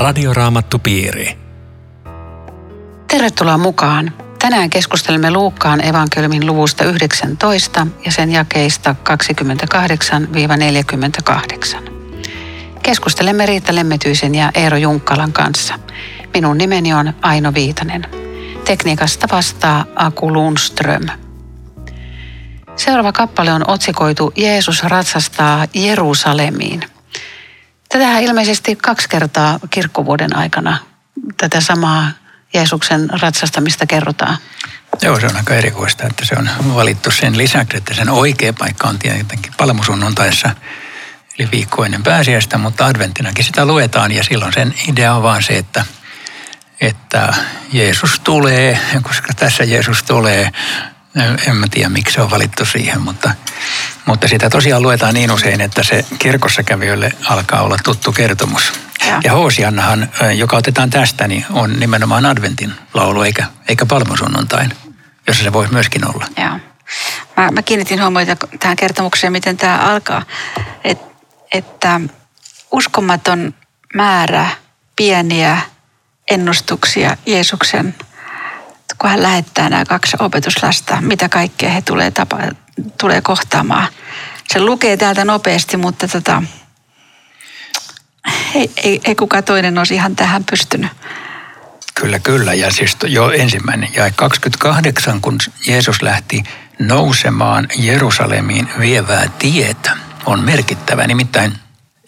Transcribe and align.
Radioraamattupiiri. 0.00 1.38
Tervetuloa 3.08 3.58
mukaan. 3.58 4.12
Tänään 4.38 4.70
keskustelemme 4.70 5.30
Luukkaan 5.30 5.86
evankeliumin 5.86 6.46
luvusta 6.46 6.84
19 6.84 7.86
ja 8.04 8.12
sen 8.12 8.32
jakeista 8.32 8.94
28-48. 11.78 11.90
Keskustelemme 12.82 13.46
Riitta 13.46 13.74
Lemmetyisen 13.74 14.34
ja 14.34 14.50
Eero 14.54 14.76
Junkkalan 14.76 15.32
kanssa. 15.32 15.74
Minun 16.34 16.58
nimeni 16.58 16.94
on 16.94 17.12
Aino 17.22 17.54
Viitanen. 17.54 18.06
Tekniikasta 18.64 19.28
vastaa 19.32 19.84
Aku 19.96 20.32
Lundström. 20.32 21.06
Seuraava 22.76 23.12
kappale 23.12 23.52
on 23.52 23.70
otsikoitu 23.70 24.32
Jeesus 24.36 24.82
ratsastaa 24.82 25.66
Jerusalemiin. 25.74 26.84
Tätähän 27.92 28.22
ilmeisesti 28.22 28.76
kaksi 28.76 29.08
kertaa 29.08 29.58
kirkkovuoden 29.70 30.36
aikana 30.36 30.78
tätä 31.36 31.60
samaa 31.60 32.10
Jeesuksen 32.54 33.10
ratsastamista 33.22 33.86
kerrotaan. 33.86 34.38
Joo, 35.02 35.20
se 35.20 35.26
on 35.26 35.36
aika 35.36 35.54
erikoista, 35.54 36.06
että 36.06 36.24
se 36.24 36.34
on 36.38 36.74
valittu 36.74 37.10
sen 37.10 37.38
lisäksi, 37.38 37.76
että 37.76 37.94
sen 37.94 38.10
oikea 38.10 38.52
paikka 38.52 38.88
on 38.88 38.98
tietenkin 38.98 39.52
palmusunnuntaissa, 39.56 40.50
eli 41.38 41.48
viikko 41.52 41.84
ennen 41.84 42.02
pääsiäistä, 42.02 42.58
mutta 42.58 42.86
adventinakin 42.86 43.44
sitä 43.44 43.64
luetaan 43.64 44.12
ja 44.12 44.24
silloin 44.24 44.52
sen 44.52 44.74
idea 44.88 45.14
on 45.14 45.22
vaan 45.22 45.42
se, 45.42 45.56
että, 45.56 45.84
että 46.80 47.34
Jeesus 47.72 48.20
tulee, 48.20 48.80
koska 49.02 49.32
tässä 49.36 49.64
Jeesus 49.64 50.02
tulee, 50.02 50.52
en 51.48 51.56
mä 51.56 51.66
tiedä 51.70 51.88
miksi 51.88 52.14
se 52.14 52.20
on 52.20 52.30
valittu 52.30 52.64
siihen, 52.64 53.00
mutta, 53.00 53.30
mutta 54.06 54.28
sitä 54.28 54.50
tosiaan 54.50 54.82
luetaan 54.82 55.14
niin 55.14 55.30
usein, 55.30 55.60
että 55.60 55.82
se 55.82 56.04
kirkossa 56.18 56.62
kävijöille 56.62 57.12
alkaa 57.28 57.62
olla 57.62 57.76
tuttu 57.84 58.12
kertomus. 58.12 58.72
Ja, 59.06 59.20
ja 59.24 59.32
Hoosiannahan, 59.32 60.08
joka 60.36 60.56
otetaan 60.56 60.90
tästä, 60.90 61.28
niin 61.28 61.46
on 61.50 61.80
nimenomaan 61.80 62.26
adventin 62.26 62.72
laulu 62.94 63.22
eikä, 63.22 63.46
eikä 63.68 63.86
palmusunnuntain, 63.86 64.72
jossa 65.26 65.44
se 65.44 65.52
voisi 65.52 65.72
myöskin 65.72 66.06
olla. 66.06 66.26
Joo. 66.36 66.58
Mä, 67.36 67.50
mä 67.50 67.62
kiinnitin 67.62 68.00
huomiota 68.00 68.46
tähän 68.60 68.76
kertomukseen, 68.76 69.32
miten 69.32 69.56
tämä 69.56 69.78
alkaa, 69.78 70.22
Et, 70.84 70.98
että 71.52 72.00
uskomaton 72.72 73.54
määrä 73.94 74.48
pieniä 74.96 75.58
ennustuksia 76.30 77.16
Jeesuksen, 77.26 77.94
kun 78.98 79.10
hän 79.10 79.22
lähettää 79.22 79.68
nämä 79.68 79.84
kaksi 79.84 80.16
opetuslasta, 80.20 81.00
mitä 81.00 81.28
kaikkea 81.28 81.70
he 81.70 81.82
tulee, 81.82 82.10
tapa, 82.10 82.38
tulee 83.00 83.20
kohtaamaan. 83.20 83.88
Se 84.48 84.60
lukee 84.60 84.96
täältä 84.96 85.24
nopeasti, 85.24 85.76
mutta 85.76 86.08
tota, 86.08 86.42
ei, 88.54 88.70
ei, 88.76 89.00
ei 89.04 89.14
kukaan 89.14 89.44
toinen 89.44 89.78
olisi 89.78 89.94
ihan 89.94 90.16
tähän 90.16 90.44
pystynyt. 90.50 90.90
Kyllä, 91.94 92.18
kyllä. 92.18 92.54
Ja 92.54 92.72
siis 92.72 92.96
jo 93.04 93.30
ensimmäinen 93.30 93.88
ja 93.94 94.10
28, 94.16 95.20
kun 95.20 95.38
Jeesus 95.66 96.02
lähti 96.02 96.42
nousemaan 96.78 97.68
Jerusalemiin 97.76 98.68
vievää 98.78 99.30
tietä, 99.38 99.96
on 100.26 100.44
merkittävä. 100.44 101.06
Nimittäin 101.06 101.54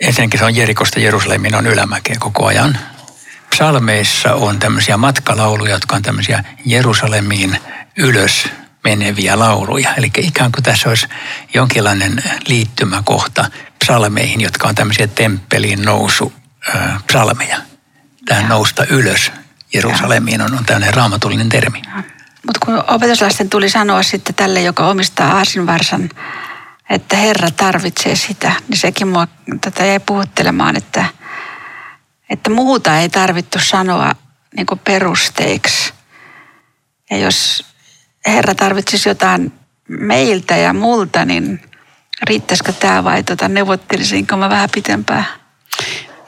ensinnäkin 0.00 0.38
se 0.38 0.44
on 0.44 0.56
Jerikosta 0.56 1.00
Jerusalemiin 1.00 1.54
on 1.54 1.66
ylämäkeä 1.66 2.16
koko 2.18 2.46
ajan. 2.46 2.78
Psalmeissa 3.52 4.34
on 4.34 4.58
tämmöisiä 4.58 4.96
matkalauluja, 4.96 5.72
jotka 5.72 5.96
on 5.96 6.02
tämmöisiä 6.02 6.44
Jerusalemiin 6.64 7.58
ylös 7.96 8.48
meneviä 8.84 9.38
lauluja. 9.38 9.94
Eli 9.94 10.10
ikään 10.16 10.52
kuin 10.52 10.62
tässä 10.62 10.88
olisi 10.88 11.06
jonkinlainen 11.54 12.22
liittymäkohta 12.46 13.50
psalmeihin, 13.84 14.40
jotka 14.40 14.68
on 14.68 14.74
tämmöisiä 14.74 15.06
temppeliin 15.06 15.82
nousu 15.82 16.32
psalmeja. 17.06 17.58
Tähän 18.24 18.48
nousta 18.48 18.86
ylös 18.86 19.32
Jerusalemiin 19.74 20.40
on, 20.40 20.58
on 20.58 20.64
tämmöinen 20.64 20.94
raamatullinen 20.94 21.48
termi. 21.48 21.82
Mutta 22.46 22.66
kun 22.66 22.84
opetuslasten 22.88 23.50
tuli 23.50 23.70
sanoa 23.70 24.02
sitten 24.02 24.34
tälle, 24.34 24.62
joka 24.62 24.86
omistaa 24.88 25.36
aasinvarsan, 25.36 26.10
että 26.90 27.16
Herra 27.16 27.50
tarvitsee 27.50 28.16
sitä, 28.16 28.52
niin 28.68 28.78
sekin 28.78 29.08
mua 29.08 29.28
tätä 29.60 29.86
jäi 29.86 30.00
puhuttelemaan, 30.00 30.76
että, 30.76 31.04
että 32.32 32.50
muuta 32.50 32.98
ei 32.98 33.08
tarvittu 33.08 33.58
sanoa 33.58 34.12
niin 34.56 34.66
perusteiksi. 34.84 35.92
Ja 37.10 37.16
jos 37.16 37.66
Herra 38.26 38.54
tarvitsisi 38.54 39.08
jotain 39.08 39.52
meiltä 39.88 40.56
ja 40.56 40.72
multa, 40.72 41.24
niin 41.24 41.60
riittäisikö 42.22 42.72
tämä 42.72 43.04
vai 43.04 43.22
tota, 43.22 43.48
neuvottelisinko 43.48 44.36
mä 44.36 44.50
vähän 44.50 44.70
pitempään? 44.74 45.26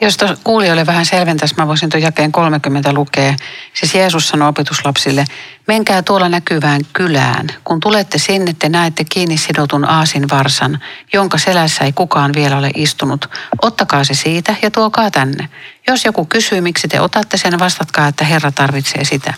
Jos 0.01 0.17
tuossa 0.17 0.37
kuulijoille 0.43 0.85
vähän 0.85 1.05
selventäisi, 1.05 1.55
mä 1.57 1.67
voisin 1.67 1.89
tuon 1.89 2.03
jakeen 2.03 2.31
30 2.31 2.93
lukea. 2.93 3.35
Siis 3.73 3.95
Jeesus 3.95 4.27
sanoi 4.27 4.49
opetuslapsille, 4.49 5.25
menkää 5.67 6.01
tuolla 6.01 6.29
näkyvään 6.29 6.81
kylään. 6.93 7.47
Kun 7.63 7.79
tulette 7.79 8.17
sinne, 8.17 8.55
te 8.59 8.69
näette 8.69 9.03
kiinni 9.09 9.37
sidotun 9.37 9.89
aasin 9.89 10.29
varsan, 10.29 10.79
jonka 11.13 11.37
selässä 11.37 11.83
ei 11.83 11.91
kukaan 11.93 12.33
vielä 12.33 12.57
ole 12.57 12.71
istunut. 12.75 13.29
Ottakaa 13.61 14.03
se 14.03 14.13
siitä 14.13 14.55
ja 14.61 14.71
tuokaa 14.71 15.11
tänne. 15.11 15.49
Jos 15.87 16.05
joku 16.05 16.25
kysyy, 16.25 16.61
miksi 16.61 16.87
te 16.87 17.01
otatte 17.01 17.37
sen, 17.37 17.59
vastatkaa, 17.59 18.07
että 18.07 18.25
Herra 18.25 18.51
tarvitsee 18.51 19.03
sitä. 19.03 19.33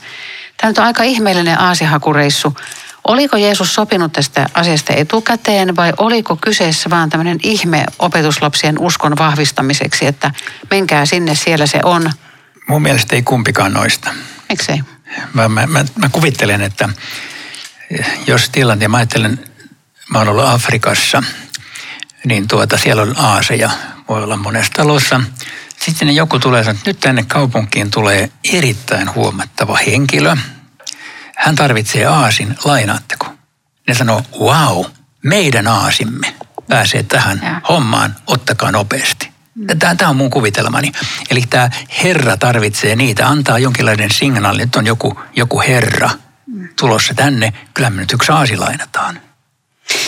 Tämä 0.58 0.74
on 0.78 0.86
aika 0.86 1.04
ihmeellinen 1.04 1.60
aasihakureissu. 1.60 2.54
Oliko 3.08 3.38
Jeesus 3.38 3.74
sopinut 3.74 4.14
tästä 4.14 4.50
asiasta 4.54 4.94
etukäteen 4.94 5.76
vai 5.76 5.94
oliko 5.98 6.38
kyseessä 6.42 6.90
vaan 6.90 7.10
tämmöinen 7.10 7.40
ihme 7.44 7.86
opetuslapsien 8.00 8.80
uskon 8.80 9.18
vahvistamiseksi, 9.18 10.06
että 10.06 10.32
menkää 10.70 11.06
sinne, 11.06 11.36
siellä 11.36 11.68
se 11.68 11.80
on? 11.84 12.12
Mun 12.70 12.82
mielestä 12.82 13.16
ei 13.16 13.22
kumpikaan 13.22 13.74
noista. 13.74 14.14
Miksei? 14.50 14.82
Mä, 15.34 15.50
mä, 15.50 15.68
mä, 15.68 15.86
mä 15.96 16.10
kuvittelen, 16.10 16.62
että 16.62 16.90
jos 18.28 18.50
tilanteen, 18.50 18.92
mä 18.92 18.98
ajattelen, 18.98 19.40
mä 20.10 20.18
oon 20.18 20.28
ollut 20.28 20.46
Afrikassa, 20.46 21.24
niin 22.26 22.48
tuota, 22.48 22.78
siellä 22.78 23.02
on 23.02 23.14
aaseja, 23.18 23.70
voi 24.10 24.24
olla 24.24 24.38
monessa 24.38 24.72
talossa. 24.76 25.22
Sitten 25.86 26.16
joku 26.16 26.40
tulee 26.40 26.64
sanoa, 26.64 26.78
että 26.78 26.90
nyt 26.90 27.00
tänne 27.00 27.24
kaupunkiin 27.24 27.92
tulee 27.92 28.30
erittäin 28.54 29.16
huomattava 29.16 29.78
henkilö– 29.86 30.36
hän 31.38 31.56
tarvitsee 31.56 32.06
aasin, 32.06 32.56
lainaatteko? 32.66 33.26
Ne 33.88 33.94
sanoo, 33.94 34.22
wow, 34.40 34.86
meidän 35.24 35.68
aasimme 35.68 36.36
pääsee 36.68 37.04
tähän 37.04 37.42
ja. 37.44 37.62
hommaan, 37.70 38.16
ottakaa 38.28 38.72
nopeasti. 38.72 39.32
Tämä, 39.80 39.96
tämä 39.96 40.10
on 40.10 40.16
mun 40.16 40.30
kuvitelmani. 40.30 40.92
Eli 41.30 41.42
tämä 41.50 41.70
Herra 42.04 42.38
tarvitsee 42.38 42.96
niitä, 42.96 43.28
antaa 43.28 43.60
jonkinlainen 43.60 44.12
signaali, 44.12 44.62
että 44.62 44.80
on 44.80 44.86
joku, 44.86 45.20
joku 45.36 45.62
Herra 45.62 46.10
tulossa 46.80 47.14
tänne, 47.14 47.54
kyllä 47.74 47.90
me 47.90 48.02
nyt 48.02 48.14
yksi 48.14 48.32
aasi 48.32 48.58
lainataan. 48.58 49.20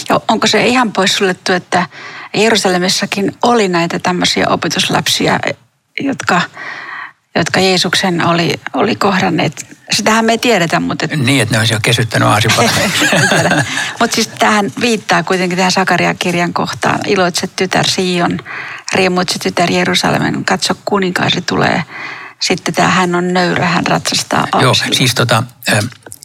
Ja 0.10 0.20
onko 0.28 0.48
se 0.48 0.68
ihan 0.68 0.92
poissuljettu, 0.92 1.54
että 1.54 1.88
Jerusalemissakin 2.34 3.38
oli 3.44 3.68
näitä 3.68 4.00
tämmöisiä 4.00 4.46
opetuslapsia, 4.50 5.40
jotka 6.00 6.42
jotka 7.36 7.60
Jeesuksen 7.60 8.26
oli, 8.26 8.60
oli 8.74 8.96
kohdanneet. 8.96 9.66
Sitähän 9.92 10.26
me 10.26 10.32
ei 10.32 10.38
tiedetä, 10.38 10.80
mutta... 10.80 11.08
Niin, 11.08 11.42
että 11.42 11.56
ne 11.56 11.60
olisi 11.60 11.74
jo 11.74 11.80
kesyttänyt 11.84 12.28
mutta 14.00 14.16
siis 14.16 14.28
tähän 14.28 14.72
viittaa 14.82 15.24
kuitenkin 15.24 15.58
tähän 15.58 15.72
Sakaria-kirjan 15.72 16.54
kohtaan. 16.54 17.00
Iloitse 17.08 17.48
tytär 17.48 17.88
Sion, 17.88 18.40
riemuitse 18.94 19.40
tytär 19.40 19.72
Jerusalemen, 19.72 20.46
katso 20.46 20.76
kuninkaasi 20.86 21.42
tulee. 21.42 21.84
Sitten 22.40 22.74
tämä 22.74 22.88
hän 22.88 23.16
on 23.16 23.34
nöyrä, 23.34 23.66
hän 23.66 23.88
ratsastaa 23.88 24.48
Joo, 24.62 24.74
siis 24.74 25.16
tota, 25.16 25.44
ä, 25.70 25.80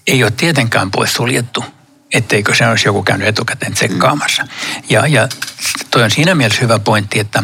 ei 0.06 0.22
ole 0.22 0.30
tietenkään 0.30 0.90
pois 0.90 1.14
suljettu 1.14 1.64
etteikö 2.14 2.54
se 2.54 2.66
olisi 2.66 2.88
joku 2.88 3.02
käynyt 3.02 3.28
etukäteen 3.28 3.74
tsekkaamassa. 3.74 4.46
Ja, 4.88 5.06
ja 5.06 5.28
toi 5.90 6.02
on 6.02 6.10
siinä 6.10 6.34
mielessä 6.34 6.62
hyvä 6.62 6.78
pointti, 6.78 7.20
että 7.20 7.42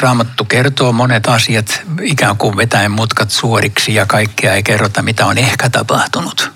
Raamattu 0.00 0.44
kertoo 0.44 0.92
monet 0.92 1.26
asiat 1.26 1.82
ikään 2.02 2.36
kuin 2.36 2.56
vetäen 2.56 2.90
mutkat 2.90 3.30
suoriksi 3.30 3.94
ja 3.94 4.06
kaikkea 4.06 4.54
ei 4.54 4.62
kerrota, 4.62 5.02
mitä 5.02 5.26
on 5.26 5.38
ehkä 5.38 5.70
tapahtunut. 5.70 6.52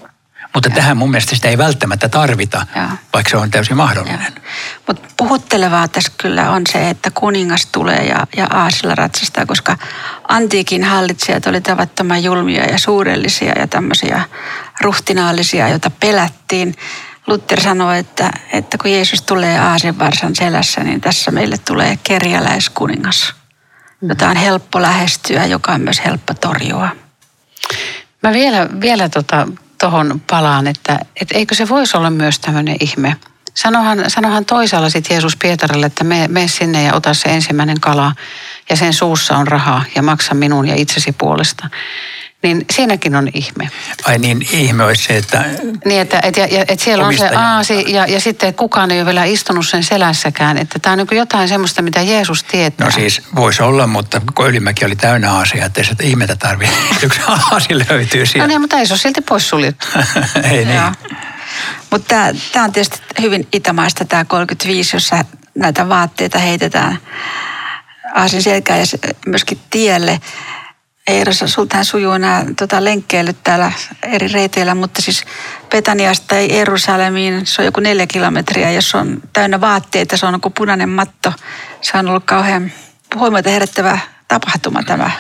Mutta 0.55 0.69
ja. 0.69 0.75
tähän 0.75 0.97
mun 0.97 1.11
mielestä 1.11 1.35
sitä 1.35 1.49
ei 1.49 1.59
välttämättä 1.59 2.09
tarvita, 2.09 2.67
ja. 2.77 2.89
vaikka 3.13 3.31
se 3.31 3.37
on 3.37 3.51
täysin 3.51 3.77
mahdollinen. 3.77 4.33
Mutta 4.87 5.09
puhuttelevaa 5.17 5.89
tässä 5.89 6.13
kyllä 6.19 6.51
on 6.51 6.63
se, 6.73 6.91
että 6.91 7.11
kuningas 7.11 7.67
tulee 7.67 8.05
ja, 8.05 8.27
ja 8.37 8.47
aasilla 8.47 8.95
ratsastaa, 8.95 9.47
koska 9.47 9.77
antiikin 10.29 10.85
hallitsijat 10.85 11.47
oli 11.47 11.61
tavattoman 11.61 12.23
julmia 12.23 12.65
ja 12.65 12.79
suurellisia 12.79 13.53
ja 13.59 13.67
tämmöisiä 13.67 14.25
ruhtinaallisia, 14.81 15.69
joita 15.69 15.91
pelättiin. 15.91 16.75
Luther 17.27 17.61
sanoi, 17.61 17.99
että, 17.99 18.31
että 18.53 18.79
kun 18.79 18.93
Jeesus 18.93 19.23
tulee 19.23 19.59
varsan 19.99 20.35
selässä, 20.35 20.85
niin 20.85 21.01
tässä 21.01 21.31
meille 21.31 21.59
tulee 21.59 21.99
kerjäläiskuningas, 22.03 23.35
jota 24.09 24.29
on 24.29 24.37
helppo 24.37 24.83
lähestyä, 24.83 25.47
joka 25.47 25.73
on 25.73 25.81
myös 25.81 26.05
helppo 26.05 26.35
torjua. 26.35 26.89
Mä 28.23 28.33
vielä, 28.33 28.69
vielä 28.81 29.09
tuohon 29.81 30.09
tota, 30.09 30.19
palaan, 30.31 30.67
että, 30.67 30.99
että 31.21 31.35
eikö 31.35 31.55
se 31.55 31.69
voisi 31.69 31.97
olla 31.97 32.11
myös 32.11 32.39
tämmöinen 32.39 32.77
ihme 32.81 33.17
Sanohan, 33.57 34.05
sanohan 34.11 34.45
toisaalla 34.45 34.91
sitten 34.91 35.15
Jeesus 35.15 35.37
Pietarille, 35.37 35.87
että 35.87 36.05
me, 36.05 36.29
me 36.29 36.49
sinne 36.49 36.83
ja 36.83 36.95
ota 36.95 37.15
se 37.15 37.29
ensimmäinen 37.29 37.81
kala 37.81 38.13
ja 38.71 38.77
sen 38.77 38.93
suussa 38.93 39.37
on 39.37 39.47
rahaa 39.47 39.85
ja 39.95 40.03
maksa 40.03 40.35
minun 40.35 40.69
ja 40.69 40.75
itsesi 40.75 41.13
puolesta. 41.13 41.71
Niin 42.47 42.65
siinäkin 42.73 43.17
on 43.17 43.29
ihme. 43.35 43.69
Ai 44.05 44.19
niin, 44.19 44.47
ihme 44.53 44.85
olisi 44.85 45.05
se, 45.05 45.17
että... 45.17 45.45
Niin, 45.85 46.01
että 46.01 46.21
et, 46.23 46.37
ja, 46.37 46.65
et 46.69 46.81
siellä 46.81 47.07
on 47.07 47.19
se 47.19 47.29
aasi 47.29 47.85
ja, 47.93 48.07
ja 48.07 48.21
sitten 48.21 48.55
kukaan 48.55 48.91
ei 48.91 48.99
ole 48.99 49.07
vielä 49.07 49.25
istunut 49.25 49.69
sen 49.69 49.85
selässäkään. 49.85 50.59
Että 50.59 50.79
tämä 50.79 50.93
on 50.93 50.99
niin 50.99 51.19
jotain 51.19 51.49
semmoista, 51.49 51.83
mitä 51.83 52.03
Jeesus 52.03 52.45
tietää. 52.45 52.87
No 52.87 52.91
siis 52.91 53.23
voisi 53.35 53.63
olla, 53.63 53.87
mutta 53.87 54.23
kun 54.35 54.47
Ylimäki 54.47 54.85
oli 54.85 54.97
täynnä 54.97 55.33
aasia, 55.33 55.65
että 55.65 55.81
ei 55.81 55.85
sitä 55.85 56.05
ihmettä 56.05 56.37
tarvitse. 56.37 56.75
Yksi 57.07 57.21
aasi 57.29 57.79
löytyy 57.79 58.21
No 58.21 58.27
sieltä. 58.27 58.49
niin, 58.49 58.61
mutta 58.61 58.79
ei 58.79 58.87
se 58.87 58.93
ole 58.93 58.99
silti 58.99 59.21
poissuljettu. 59.21 59.87
ei 60.51 60.65
niin. 60.65 60.77
Joo. 60.77 60.93
Mutta 61.91 62.15
tämä 62.53 62.65
on 62.65 62.73
tietysti 62.73 63.01
hyvin 63.21 63.49
itämaista 63.53 64.05
tämä 64.05 64.25
35, 64.25 64.97
jossa 64.97 65.25
näitä 65.55 65.89
vaatteita 65.89 66.39
heitetään 66.39 66.99
aasin 68.15 68.43
selkään 68.43 68.81
ja 68.81 68.87
myöskin 69.27 69.61
tielle. 69.71 70.21
Eerossa 71.07 71.49
sultahan 71.49 71.85
sujuu 71.85 72.19
nämä 72.19 72.45
tota, 72.59 72.85
lenkkeilyt 72.85 73.37
täällä 73.45 73.73
eri 74.03 74.29
reiteillä, 74.29 74.75
mutta 74.75 75.03
siis 75.03 75.25
Petaniasta 75.71 76.35
Jerusalemiin 76.35 77.47
se 77.47 77.63
on 77.63 77.67
joku 77.67 77.81
neljä 77.81 78.07
kilometriä, 78.07 78.71
jos 78.71 78.95
on 78.95 79.23
täynnä 79.33 79.61
vaatteita, 79.61 80.17
se 80.17 80.27
on 80.27 80.41
kuin 80.41 80.53
punainen 80.53 80.89
matto. 80.89 81.33
Se 81.81 81.99
on 81.99 82.09
ollut 82.09 82.25
kauhean 82.25 82.73
huomiota 83.15 83.51
herättävä 83.51 83.99
tapahtuma 84.29 84.83
tämä. 84.83 85.11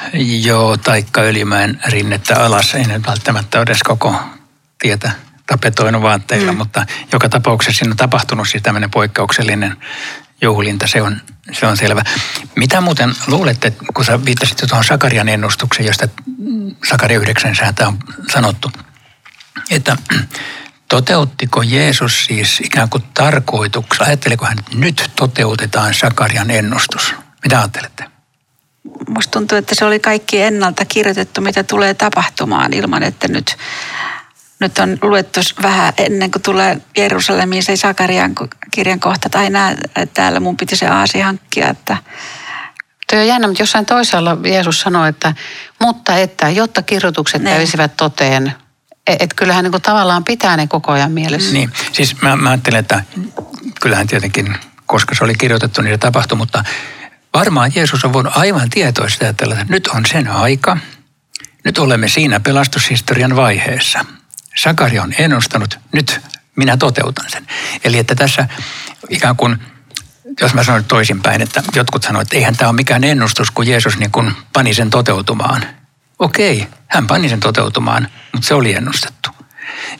Joo, 0.42 0.76
taikka 0.76 1.22
Ylimäen 1.22 1.80
rinnettä 1.86 2.44
alas. 2.44 2.74
Ei 2.74 2.84
nyt 2.84 3.06
välttämättä 3.06 3.60
edes 3.60 3.82
koko 3.82 4.14
tietä 4.78 5.10
tapetoinut 5.46 6.02
vaatteilla, 6.02 6.52
mm. 6.52 6.58
mutta 6.58 6.86
joka 7.12 7.28
tapauksessa 7.28 7.78
siinä 7.78 7.90
on 7.90 7.96
tapahtunut 7.96 8.48
siis 8.48 8.62
tämmöinen 8.62 8.90
poikkeuksellinen 8.90 9.76
juhlinta, 10.42 10.86
se 10.86 11.02
on, 11.02 11.20
se 11.52 11.66
on 11.66 11.76
selvä. 11.76 12.02
Mitä 12.56 12.80
muuten 12.80 13.14
luulette, 13.26 13.72
kun 13.94 14.04
sä 14.04 14.24
viittasit 14.24 14.56
tuohon 14.68 14.84
Sakarian 14.84 15.28
ennustukseen, 15.28 15.86
josta 15.86 16.08
Sakaria 16.88 17.18
9 17.18 17.56
säätä 17.56 17.88
on 17.88 17.98
sanottu, 18.32 18.70
että 19.70 19.96
toteuttiko 20.88 21.62
Jeesus 21.62 22.24
siis 22.24 22.60
ikään 22.60 22.88
kuin 22.88 23.04
tarkoituksella, 23.14 24.06
ajatteliko 24.06 24.46
hän, 24.46 24.58
että 24.58 24.76
nyt 24.76 25.10
toteutetaan 25.16 25.94
Sakarian 25.94 26.50
ennustus? 26.50 27.14
Mitä 27.44 27.58
ajattelette? 27.58 28.16
musta 29.08 29.30
tuntuu, 29.30 29.58
että 29.58 29.74
se 29.74 29.84
oli 29.84 30.00
kaikki 30.00 30.42
ennalta 30.42 30.84
kirjoitettu, 30.84 31.40
mitä 31.40 31.62
tulee 31.62 31.94
tapahtumaan 31.94 32.72
ilman, 32.72 33.02
että 33.02 33.28
nyt, 33.28 33.56
nyt 34.60 34.78
on 34.78 34.98
luettu 35.02 35.40
vähän 35.62 35.92
ennen 35.98 36.30
kuin 36.30 36.42
tulee 36.42 36.80
Jerusalemiin 36.96 37.62
se 37.62 37.76
Sakarian 37.76 38.34
kirjan 38.70 39.00
kohta, 39.00 39.28
tai 39.28 39.50
nää, 39.50 39.76
täällä 40.14 40.40
mun 40.40 40.56
piti 40.56 40.76
se 40.76 40.86
aasi 40.88 41.20
hankkia, 41.20 41.68
että 41.68 41.96
Tuo 43.10 43.18
on 43.18 43.26
jännä, 43.26 43.46
mutta 43.48 43.62
jossain 43.62 43.86
toisaalla 43.86 44.36
Jeesus 44.44 44.80
sanoi, 44.80 45.08
että 45.08 45.34
mutta 45.80 46.16
että, 46.16 46.48
jotta 46.50 46.82
kirjoitukset 46.82 47.42
Niin. 47.42 47.54
kävisivät 47.54 47.96
toteen. 47.96 48.52
Että 49.06 49.24
et 49.24 49.34
kyllähän 49.34 49.64
niin 49.64 49.72
kuin 49.72 49.82
tavallaan 49.82 50.24
pitää 50.24 50.56
ne 50.56 50.66
koko 50.66 50.92
ajan 50.92 51.12
mielessä. 51.12 51.52
Niin, 51.52 51.72
siis 51.92 52.22
mä, 52.22 52.36
mä 52.36 52.50
ajattelen, 52.50 52.80
että 52.80 53.02
kyllähän 53.80 54.06
tietenkin, 54.06 54.56
koska 54.86 55.14
se 55.14 55.24
oli 55.24 55.34
kirjoitettu, 55.34 55.82
niin 55.82 55.94
se 55.94 55.98
tapahtui, 55.98 56.38
mutta 56.38 56.64
varmaan 57.34 57.72
Jeesus 57.74 58.04
on 58.04 58.12
voinut 58.12 58.32
aivan 58.36 58.70
tietoisesti 58.70 59.24
ajatella, 59.24 59.54
että 59.54 59.72
nyt 59.74 59.86
on 59.86 60.06
sen 60.06 60.28
aika. 60.28 60.76
Nyt 61.64 61.78
olemme 61.78 62.08
siinä 62.08 62.40
pelastushistorian 62.40 63.36
vaiheessa. 63.36 64.04
Sakaria 64.56 65.02
on 65.02 65.12
ennustanut, 65.18 65.78
nyt 65.92 66.20
minä 66.56 66.76
toteutan 66.76 67.30
sen. 67.30 67.46
Eli 67.84 67.98
että 67.98 68.14
tässä 68.14 68.48
ikään 69.08 69.36
kuin, 69.36 69.58
jos 70.40 70.54
mä 70.54 70.64
sanon 70.64 70.84
toisinpäin, 70.84 71.42
että 71.42 71.62
jotkut 71.74 72.02
sanoivat, 72.02 72.26
että 72.26 72.36
eihän 72.36 72.56
tämä 72.56 72.68
ole 72.68 72.76
mikään 72.76 73.04
ennustus, 73.04 73.50
kun 73.50 73.66
Jeesus 73.66 73.98
niin 73.98 74.10
kuin 74.10 74.32
pani 74.52 74.74
sen 74.74 74.90
toteutumaan. 74.90 75.66
Okei, 76.18 76.66
hän 76.86 77.06
pani 77.06 77.28
sen 77.28 77.40
toteutumaan, 77.40 78.08
mutta 78.32 78.48
se 78.48 78.54
oli 78.54 78.74
ennustettu. 78.74 79.30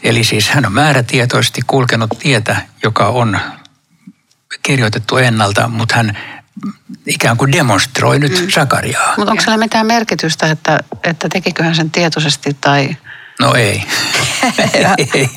Eli 0.03 0.25
siis 0.25 0.49
hän 0.49 0.67
on 0.67 0.73
määrätietoisesti 0.73 1.61
kulkenut 1.67 2.19
tietä, 2.19 2.57
joka 2.83 3.07
on 3.09 3.41
kirjoitettu 4.63 5.17
ennalta, 5.17 5.69
mutta 5.69 5.97
hän 5.97 6.19
ikään 7.07 7.37
kuin 7.37 7.53
demonstroi 7.53 8.19
nyt 8.19 8.41
mm. 8.41 8.51
Sakariaa. 8.51 9.15
Mutta 9.17 9.31
onko 9.31 9.43
sillä 9.43 9.57
mitään 9.57 9.87
merkitystä, 9.87 10.51
että, 10.51 10.81
että 11.05 11.29
tekikö 11.29 11.63
hän 11.63 11.75
sen 11.75 11.91
tietoisesti 11.91 12.57
tai... 12.61 12.97
No 13.41 13.55
ei. 13.55 13.83
ei, 15.15 15.31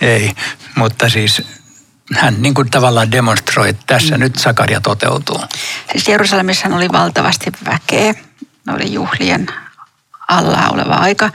ei, 0.00 0.32
mutta 0.74 1.08
siis 1.08 1.42
hän 2.14 2.34
niin 2.38 2.54
kuin 2.54 2.70
tavallaan 2.70 3.12
demonstroi, 3.12 3.68
että 3.68 3.82
tässä 3.86 4.14
mm. 4.14 4.20
nyt 4.20 4.36
Sakaria 4.36 4.80
toteutuu. 4.80 5.40
siis 5.92 6.08
Jerusalemissa 6.08 6.68
oli 6.68 6.88
valtavasti 6.92 7.52
väkeä, 7.64 8.14
ne 8.66 8.72
oli 8.72 8.92
juhlien 8.92 9.46
alla 10.28 10.68
oleva 10.68 10.94
aika. 10.94 11.30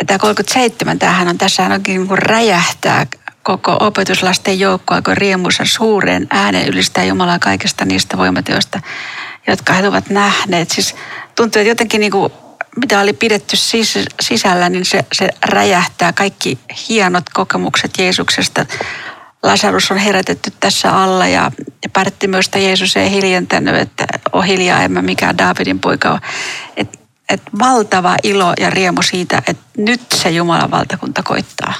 Ja 0.00 0.06
tämä 0.06 0.18
37, 0.18 0.98
tämähän 0.98 1.28
on, 1.28 1.38
tässä 1.38 1.62
onkin 1.62 1.96
niin 1.98 2.08
kuin 2.08 2.18
räjähtää 2.18 3.06
koko 3.42 3.76
opetuslasten 3.80 4.60
joukko 4.60 4.94
aika 4.94 5.14
riemuisen 5.14 5.66
suuren 5.66 6.26
äänen 6.30 6.68
ylistää 6.68 7.04
Jumalaa 7.04 7.38
kaikesta 7.38 7.84
niistä 7.84 8.18
voimateoista, 8.18 8.80
jotka 9.46 9.72
he 9.72 9.88
ovat 9.88 10.10
nähneet. 10.10 10.70
Siis 10.70 10.94
tuntuu, 11.34 11.60
että 11.60 11.68
jotenkin 11.68 12.00
niin 12.00 12.12
kuin, 12.12 12.32
mitä 12.76 13.00
oli 13.00 13.12
pidetty 13.12 13.56
sis- 13.56 14.14
sisällä, 14.20 14.68
niin 14.68 14.84
se, 14.84 15.04
se 15.12 15.28
räjähtää 15.44 16.12
kaikki 16.12 16.58
hienot 16.88 17.24
kokemukset 17.32 17.98
Jeesuksesta. 17.98 18.66
Lasarus 19.42 19.90
on 19.90 19.98
herätetty 19.98 20.52
tässä 20.60 21.02
alla 21.02 21.26
ja, 21.26 21.52
ja 21.82 21.90
Barttimöstä 21.92 22.58
Jeesus 22.58 22.96
ei 22.96 23.10
hiljentänyt, 23.10 23.74
että 23.74 24.06
on 24.32 24.44
hiljaa, 24.44 24.82
en 24.82 24.92
mä 24.92 25.02
mikään 25.02 25.38
Daavidin 25.38 25.80
poika 25.80 26.10
ole. 26.10 26.20
Et, 26.76 27.00
et 27.28 27.42
valtava 27.58 28.16
ilo 28.22 28.54
ja 28.60 28.70
riemu 28.70 29.02
siitä, 29.02 29.42
että 29.46 29.62
nyt 29.76 30.00
se 30.14 30.30
Jumalan 30.30 30.70
valtakunta 30.70 31.22
koittaa. 31.22 31.74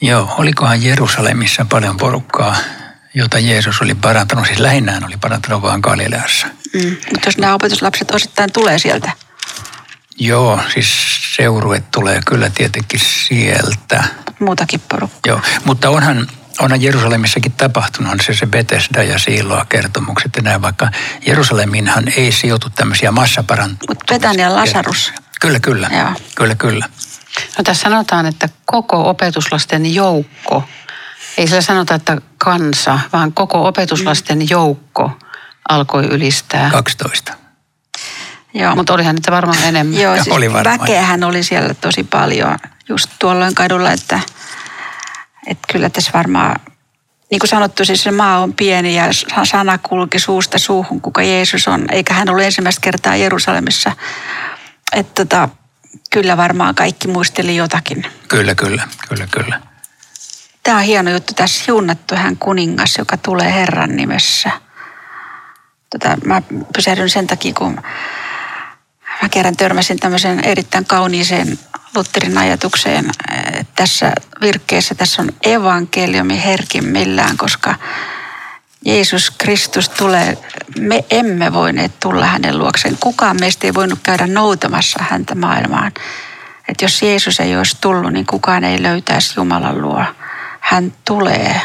Joo, 0.00 0.34
olikohan 0.38 0.82
Jerusalemissa 0.82 1.66
paljon 1.68 1.96
porukkaa, 1.96 2.56
jota 3.14 3.38
Jeesus 3.38 3.82
oli 3.82 3.94
parantanut, 3.94 4.46
siis 4.46 4.58
lähinnä 4.58 4.92
hän 4.92 5.04
oli 5.04 5.16
parantanut 5.16 5.62
vaan 5.62 5.80
Galileassa. 5.80 6.46
Mm. 6.74 6.96
Mutta 7.12 7.28
jos 7.28 7.38
nämä 7.38 7.54
opetuslapset 7.54 8.10
osittain 8.10 8.52
tulee 8.52 8.78
sieltä, 8.78 9.12
Joo, 10.18 10.60
siis 10.74 10.88
seurue 11.36 11.82
tulee 11.94 12.20
kyllä 12.26 12.50
tietenkin 12.50 13.00
sieltä. 13.00 14.04
muutakin 14.40 14.80
porukkaa. 14.88 15.20
Joo, 15.26 15.40
mutta 15.64 15.90
onhan, 15.90 16.26
onhan 16.60 16.82
Jerusalemissakin 16.82 17.52
tapahtunut, 17.52 18.12
on 18.12 18.20
se 18.20 18.34
se 18.34 18.46
Bethesda 18.46 19.02
ja 19.02 19.18
Siiloa 19.18 19.66
kertomukset 19.68 20.36
ja 20.36 20.42
näin, 20.42 20.62
vaikka 20.62 20.90
Jerusaleminhan 21.26 22.04
ei 22.16 22.32
sijoitu 22.32 22.70
tämmöisiä 22.70 23.12
massaparantumisia. 23.12 23.88
Mutta 23.88 24.14
Betania 24.14 24.54
Lasarus. 24.54 25.12
Kyllä, 25.40 25.60
kyllä. 25.60 25.90
Joo. 25.92 26.12
Kyllä, 26.34 26.54
kyllä. 26.54 26.88
No 27.58 27.64
tässä 27.64 27.82
sanotaan, 27.82 28.26
että 28.26 28.48
koko 28.64 29.10
opetuslasten 29.10 29.94
joukko, 29.94 30.64
ei 31.36 31.46
sillä 31.46 31.60
sanota, 31.60 31.94
että 31.94 32.18
kansa, 32.38 33.00
vaan 33.12 33.32
koko 33.32 33.66
opetuslasten 33.66 34.50
joukko 34.50 35.18
alkoi 35.68 36.04
ylistää. 36.04 36.70
12. 36.70 37.37
Joo, 38.54 38.76
Mutta 38.76 38.94
olihan 38.94 39.14
niitä 39.14 39.32
varmaan 39.32 39.64
enemmän. 39.64 40.00
Joo, 40.00 40.14
siis 40.14 40.28
oli 40.28 40.52
varmaan. 40.52 40.80
väkeähän 40.80 41.24
oli 41.24 41.42
siellä 41.42 41.74
tosi 41.74 42.04
paljon 42.04 42.58
just 42.88 43.10
tuolloin 43.18 43.54
kadulla, 43.54 43.92
että, 43.92 44.20
että 45.46 45.68
kyllä 45.72 45.90
tässä 45.90 46.10
varmaan, 46.14 46.60
niin 47.30 47.38
kuin 47.38 47.48
sanottu, 47.48 47.84
siis 47.84 48.02
se 48.02 48.10
maa 48.10 48.38
on 48.38 48.54
pieni 48.54 48.94
ja 48.96 49.12
sa- 49.12 49.44
sana 49.44 49.78
kulki 49.78 50.18
suusta 50.18 50.58
suuhun, 50.58 51.00
kuka 51.00 51.22
Jeesus 51.22 51.68
on, 51.68 51.84
eikä 51.90 52.14
hän 52.14 52.28
ollut 52.28 52.44
ensimmäistä 52.44 52.80
kertaa 52.80 53.16
Jerusalemissa. 53.16 53.92
Että 54.92 55.24
tota, 55.24 55.48
kyllä 56.10 56.36
varmaan 56.36 56.74
kaikki 56.74 57.08
muisteli 57.08 57.56
jotakin. 57.56 58.06
Kyllä, 58.28 58.54
kyllä, 58.54 58.88
kyllä, 59.08 59.26
kyllä. 59.30 59.60
Tämä 60.62 60.76
on 60.78 60.84
hieno 60.84 61.10
juttu, 61.10 61.34
tässä 61.34 61.64
siunattu 61.64 62.14
hän 62.16 62.36
kuningas, 62.36 62.94
joka 62.98 63.16
tulee 63.16 63.52
Herran 63.54 63.96
nimessä. 63.96 64.50
Tota, 65.90 66.16
mä 66.24 66.42
pysähdyn 66.76 67.10
sen 67.10 67.26
takia, 67.26 67.52
kun 67.54 67.82
mä 69.22 69.28
kerran 69.28 69.56
törmäsin 69.56 69.98
tämmöiseen 69.98 70.44
erittäin 70.44 70.84
kauniiseen 70.84 71.58
Lutherin 71.94 72.38
ajatukseen. 72.38 73.10
että 73.52 73.72
Tässä 73.74 74.12
virkkeessä 74.40 74.94
tässä 74.94 75.22
on 75.22 75.28
evankeliumi 75.42 76.44
herkimmillään, 76.44 77.36
koska 77.36 77.74
Jeesus 78.84 79.30
Kristus 79.30 79.88
tulee, 79.88 80.38
me 80.78 81.04
emme 81.10 81.52
voineet 81.52 82.00
tulla 82.00 82.26
hänen 82.26 82.58
luokseen. 82.58 82.96
Kukaan 83.00 83.36
meistä 83.40 83.66
ei 83.66 83.74
voinut 83.74 83.98
käydä 84.02 84.26
noutamassa 84.26 85.04
häntä 85.10 85.34
maailmaan. 85.34 85.92
Että 86.68 86.84
jos 86.84 87.02
Jeesus 87.02 87.40
ei 87.40 87.56
olisi 87.56 87.76
tullut, 87.80 88.12
niin 88.12 88.26
kukaan 88.26 88.64
ei 88.64 88.82
löytäisi 88.82 89.34
Jumalan 89.36 89.82
luo. 89.82 90.04
Hän 90.60 90.92
tulee 91.04 91.60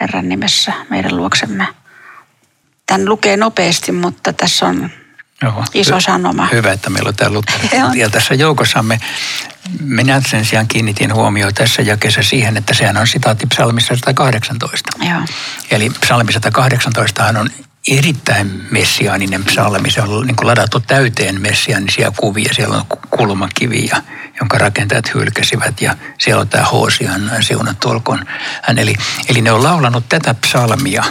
Herran 0.00 0.28
nimessä 0.28 0.72
meidän 0.90 1.16
luoksemme. 1.16 1.66
Tän 2.86 3.04
lukee 3.04 3.36
nopeasti, 3.36 3.92
mutta 3.92 4.32
tässä 4.32 4.66
on 4.66 4.90
Joo. 5.42 5.64
Iso 5.74 6.00
sanoma. 6.00 6.48
Hyvä, 6.52 6.72
että 6.72 6.90
meillä 6.90 7.12
on. 7.26 7.42
Joo. 7.78 7.92
Ja 7.94 8.10
tässä 8.10 8.34
joukossamme 8.34 9.00
minä 9.80 10.22
sen 10.28 10.44
sijaan 10.44 10.68
kiinnitin 10.68 11.14
huomioon 11.14 11.54
tässä 11.54 11.82
jakeessa 11.82 12.22
siihen, 12.22 12.56
että 12.56 12.74
sehän 12.74 12.96
on 12.96 13.06
sitaatti 13.06 13.46
psalmissa 13.46 13.96
118. 13.96 14.90
Joo. 15.10 15.20
Eli 15.70 15.90
psalmi 15.90 16.32
118 16.32 17.24
on 17.26 17.50
erittäin 17.88 18.66
messiaaninen 18.70 19.44
psalmi. 19.44 19.90
Se 19.90 20.02
on 20.02 20.26
niin 20.26 20.36
kuin 20.36 20.46
ladattu 20.46 20.80
täyteen 20.80 21.40
messiaanisia 21.40 22.12
kuvia. 22.16 22.54
Siellä 22.54 22.76
on 22.76 22.84
kulmakivi, 23.10 23.86
ja- 23.86 24.02
jonka 24.40 24.58
rakentajat 24.58 25.14
hylkäsivät 25.14 25.80
ja 25.80 25.96
siellä 26.18 26.40
on 26.40 26.48
tämä 26.48 26.64
Hoosian 26.64 27.30
siunattu 27.40 27.88
olkoon 27.88 28.24
hän. 28.62 28.78
Eli, 28.78 28.94
eli 29.28 29.40
ne 29.40 29.52
on 29.52 29.62
laulanut 29.62 30.04
tätä 30.08 30.34
psalmia, 30.34 31.04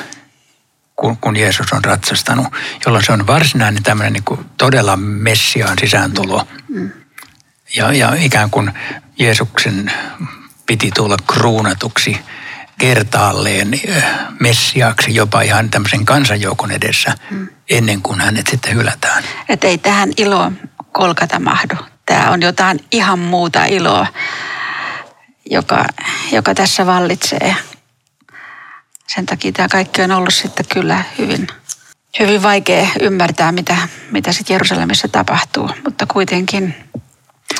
kun, 1.00 1.18
kun 1.18 1.38
Jeesus 1.38 1.74
on 1.74 1.86
ratsastanut, 1.86 2.48
jolloin 2.86 3.06
se 3.06 3.12
on 3.12 3.28
varsinainen 3.28 3.84
tämmöinen 3.84 4.14
niin 4.14 4.24
kuin 4.24 4.46
todella 4.58 4.96
messiaan 4.98 5.78
sisääntulo. 5.80 6.48
Ja, 7.76 7.94
ja 7.94 8.14
ikään 8.20 8.50
kuin 8.50 8.72
Jeesuksen 9.20 9.92
piti 10.66 10.92
tulla 10.96 11.18
kruunatuksi 11.28 12.18
kertaalleen 12.78 13.74
eh, 13.74 14.04
messiaaksi 14.40 15.16
jopa 15.16 15.42
ihan 15.42 15.70
tämmöisen 15.70 16.06
kansanjoukon 16.06 16.72
edessä 16.72 17.16
ennen 17.70 18.02
kuin 18.02 18.22
hänet 18.22 18.48
sitten 18.48 18.76
hylätään. 18.76 19.24
Että 19.50 19.68
ei 19.68 19.78
tähän 19.78 20.10
ilo 20.18 20.52
kolkata 20.92 21.40
mahdu. 21.40 21.76
Tämä 22.06 22.32
on 22.32 22.42
jotain 22.42 22.80
ihan 22.92 23.20
muuta 23.20 23.66
iloa, 23.66 24.08
joka, 25.50 25.86
joka 26.32 26.56
tässä 26.56 26.86
vallitsee. 26.86 27.56
Sen 29.18 29.26
takia 29.26 29.52
tämä 29.52 29.68
kaikki 29.68 30.02
on 30.02 30.12
ollut 30.12 30.34
sitten 30.34 30.66
kyllä 30.74 31.04
hyvin, 31.18 31.48
hyvin 32.20 32.44
vaikea 32.44 32.88
ymmärtää, 33.02 33.52
mitä, 33.52 33.78
mitä 34.12 34.32
sitten 34.32 34.54
Jerusalemissa 34.54 35.08
tapahtuu. 35.08 35.70
Mutta 35.84 36.06
kuitenkin 36.06 36.76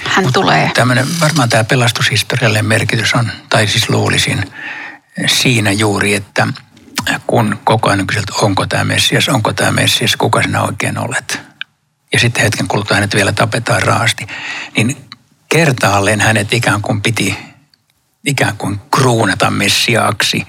hän 0.04 0.34
tulee. 0.34 0.72
Tämmöinen, 0.74 1.08
varmaan 1.22 1.50
tämä 1.50 1.64
pelastushistoriallinen 1.64 2.66
merkitys 2.66 3.14
on, 3.14 3.32
tai 3.50 3.68
siis 3.68 3.90
luulisin, 3.90 4.52
siinä 5.28 5.72
juuri, 5.72 6.14
että 6.14 6.48
kun 7.28 7.60
koko 7.64 7.90
ajan 7.90 8.08
kyseltä, 8.08 8.34
onko 8.42 8.66
tämä 8.66 8.84
Messias, 8.84 9.30
onko 9.30 9.54
tämä 9.54 9.72
Messias, 9.72 10.16
kuka 10.16 10.42
sinä 10.42 10.62
oikein 10.62 10.98
olet. 10.98 11.40
Ja 12.14 12.20
sitten 12.20 12.44
hetken 12.44 12.68
kuluttua 12.68 12.96
hänet 12.98 13.16
vielä 13.16 13.32
tapetaan 13.32 13.82
raasti. 13.82 14.28
Niin 14.76 14.98
kertaalleen 15.50 16.22
hänet 16.22 16.54
ikään 16.54 16.82
kuin 16.82 17.02
piti 17.02 17.38
ikään 18.26 18.58
kuin 18.58 18.82
kruunata 18.92 19.52
Messiaaksi 19.52 20.48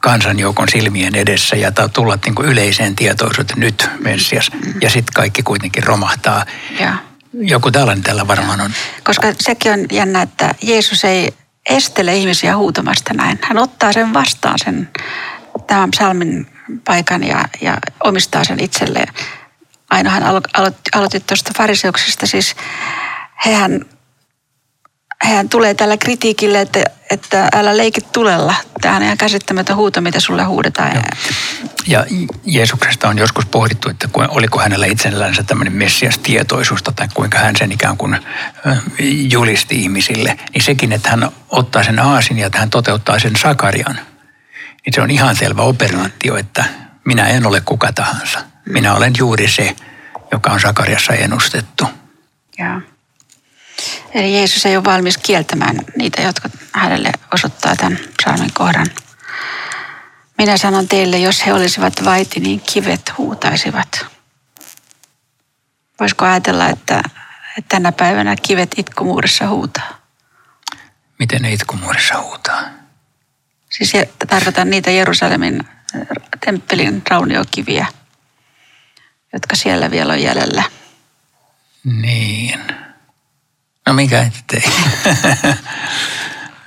kansanjoukon 0.00 0.68
silmien 0.68 1.14
edessä 1.14 1.56
ja 1.56 1.72
tulla 1.92 2.18
niin 2.24 2.34
kuin 2.34 2.48
yleiseen 2.48 2.96
tietoisuuteen, 2.96 3.60
nyt 3.60 3.88
Messias. 4.00 4.50
Ja 4.80 4.90
sitten 4.90 5.14
kaikki 5.14 5.42
kuitenkin 5.42 5.82
romahtaa. 5.82 6.46
Ja. 6.80 6.96
Joku 7.32 7.70
tällainen 7.70 8.04
tällä 8.04 8.26
varmaan 8.26 8.60
on. 8.60 8.70
Koska 9.04 9.32
sekin 9.40 9.72
on 9.72 9.86
jännä, 9.92 10.22
että 10.22 10.54
Jeesus 10.62 11.04
ei 11.04 11.34
estele 11.70 12.16
ihmisiä 12.16 12.56
huutamasta 12.56 13.14
näin. 13.14 13.38
Hän 13.42 13.58
ottaa 13.58 13.92
sen 13.92 14.14
vastaan 14.14 14.58
sen 14.64 14.88
tämän 15.66 15.90
psalmin 15.90 16.46
paikan 16.84 17.24
ja, 17.24 17.44
ja 17.60 17.78
omistaa 18.04 18.44
sen 18.44 18.60
itselleen. 18.60 19.14
Aina 19.90 20.10
hän 20.10 20.22
alo, 20.22 20.40
aloitti, 20.54 20.90
aloitti 20.94 21.20
tuosta 21.20 21.50
fariseuksesta, 21.56 22.26
siis 22.26 22.56
hehän, 23.44 23.84
hehän 25.24 25.48
tulee 25.48 25.74
tällä 25.74 25.96
kritiikille, 25.96 26.60
että, 26.60 26.84
että 27.10 27.48
älä 27.54 27.76
leiki 27.76 28.00
tulella. 28.12 28.54
Tämä 28.80 28.96
on 28.96 29.02
ihan 29.02 29.18
käsittämätön 29.18 29.76
huuto, 29.76 30.00
mitä 30.00 30.20
sulle 30.20 30.44
huudetaan. 30.44 30.94
Ja, 30.94 31.02
Ja 31.86 32.06
Jeesuksesta 32.44 33.08
on 33.08 33.18
joskus 33.18 33.46
pohdittu, 33.46 33.88
että 33.88 34.08
oliko 34.28 34.58
hänellä 34.58 34.86
itsellänsä 34.86 35.42
tämmöinen 35.42 35.72
messias-tietoisuus 35.72 36.82
tai 36.82 37.08
kuinka 37.14 37.38
hän 37.38 37.56
sen 37.56 37.72
ikään 37.72 37.96
kuin 37.96 38.18
julisti 39.30 39.82
ihmisille. 39.82 40.36
Niin 40.54 40.62
sekin, 40.62 40.92
että 40.92 41.10
hän 41.10 41.30
ottaa 41.50 41.82
sen 41.82 41.98
aasin 41.98 42.38
ja 42.38 42.46
että 42.46 42.58
hän 42.58 42.70
toteuttaa 42.70 43.18
sen 43.18 43.36
sakarian, 43.36 43.98
niin 44.86 44.94
se 44.94 45.00
on 45.00 45.10
ihan 45.10 45.36
selvä 45.36 45.62
operaatio, 45.62 46.36
että 46.36 46.64
minä 47.04 47.28
en 47.28 47.46
ole 47.46 47.60
kuka 47.60 47.92
tahansa. 47.92 48.38
Minä 48.68 48.94
olen 48.94 49.12
juuri 49.18 49.48
se, 49.48 49.76
joka 50.32 50.50
on 50.50 50.60
Sakariassa 50.60 51.12
ennustettu. 51.12 51.86
ja. 52.58 52.93
Eli 54.14 54.34
Jeesus 54.34 54.66
ei 54.66 54.76
ole 54.76 54.84
valmis 54.84 55.18
kieltämään 55.18 55.76
niitä, 55.96 56.22
jotka 56.22 56.48
hänelle 56.72 57.12
osoittaa 57.34 57.76
tämän 57.76 57.98
psalmin 58.22 58.52
kohdan. 58.52 58.86
Minä 60.38 60.56
sanon 60.56 60.88
teille, 60.88 61.18
jos 61.18 61.46
he 61.46 61.52
olisivat 61.52 62.04
vaiti, 62.04 62.40
niin 62.40 62.60
kivet 62.60 63.12
huutaisivat. 63.18 64.06
Voisiko 66.00 66.24
ajatella, 66.24 66.68
että, 66.68 67.02
että 67.58 67.68
tänä 67.68 67.92
päivänä 67.92 68.36
kivet 68.42 68.70
itkumuurissa 68.76 69.48
huutaa? 69.48 69.98
Miten 71.18 71.42
ne 71.42 71.52
itkumuurissa 71.52 72.22
huutaa? 72.22 72.60
Siis 73.70 73.92
tarkoitan 74.28 74.70
niitä 74.70 74.90
Jerusalemin 74.90 75.60
temppelin 76.44 77.02
rauniokiviä, 77.10 77.86
jotka 79.32 79.56
siellä 79.56 79.90
vielä 79.90 80.12
on 80.12 80.22
jäljellä. 80.22 80.62
Niin. 81.84 82.83
No 83.86 83.92
mikä 83.94 84.22
ettei. 84.22 84.62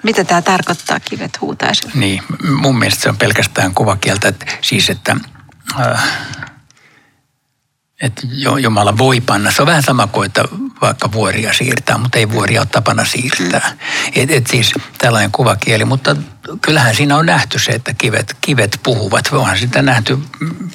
Mitä 0.04 0.24
tämä 0.24 0.42
tarkoittaa, 0.42 1.00
kivet 1.00 1.42
huutaisivat? 1.42 1.96
Niin, 1.96 2.24
mun 2.50 2.80
mielestä 2.80 3.04
se 3.04 3.10
on 3.10 3.18
pelkästään 3.18 3.74
kuvakieltä, 3.74 4.28
että 4.28 4.46
siis 4.62 4.90
että, 4.90 5.18
äh, 5.80 6.04
että 8.02 8.22
Jo- 8.32 8.58
Jumala 8.58 8.98
voi 8.98 9.22
panna. 9.22 9.52
Se 9.52 9.62
on 9.62 9.66
vähän 9.68 9.84
sama 9.84 10.08
kuin, 10.08 10.26
että 10.26 10.44
vaikka 10.82 11.12
vuoria 11.12 11.54
siirtää, 11.54 11.98
mutta 11.98 12.18
ei 12.18 12.32
vuoria 12.32 12.62
ole 12.62 12.68
tapana 12.72 13.06
siirtää. 13.06 13.78
Et, 14.16 14.32
et 14.32 14.48
siis 14.48 14.74
tällainen 14.98 15.32
kuvakieli, 15.32 15.86
mutta 15.86 16.16
kyllähän 16.62 16.96
siinä 16.96 17.18
on 17.18 17.26
nähty 17.26 17.60
se, 17.60 17.72
että 17.72 17.94
kivet, 17.94 18.38
kivet 18.42 18.80
puhuvat. 18.84 19.28
Onhan 19.32 19.58
sitä 19.58 19.82
nähty 19.82 20.20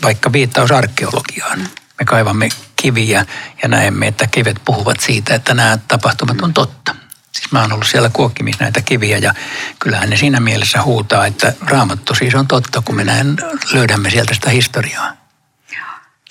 vaikka 0.02 0.32
viittaus 0.32 0.70
arkeologiaan. 0.70 1.68
Me 1.98 2.04
kaivamme 2.04 2.48
kiviä 2.76 3.26
ja 3.62 3.68
näemme, 3.68 4.06
että 4.06 4.26
kivet 4.26 4.56
puhuvat 4.64 5.00
siitä, 5.00 5.34
että 5.34 5.54
nämä 5.54 5.78
tapahtumat 5.88 6.42
on 6.42 6.54
totta. 6.54 6.94
Siis 7.32 7.52
mä 7.52 7.60
oon 7.60 7.72
ollut 7.72 7.86
siellä 7.86 8.10
kuokkimissa 8.12 8.64
näitä 8.64 8.80
kiviä 8.82 9.18
ja 9.18 9.34
kyllähän 9.78 10.10
ne 10.10 10.16
siinä 10.16 10.40
mielessä 10.40 10.82
huutaa, 10.82 11.26
että 11.26 11.52
raamattu 11.60 12.14
siis 12.14 12.34
on 12.34 12.46
totta, 12.46 12.82
kun 12.84 12.96
me 12.96 13.04
näin 13.04 13.36
löydämme 13.72 14.10
sieltä 14.10 14.34
sitä 14.34 14.50
historiaa. 14.50 15.12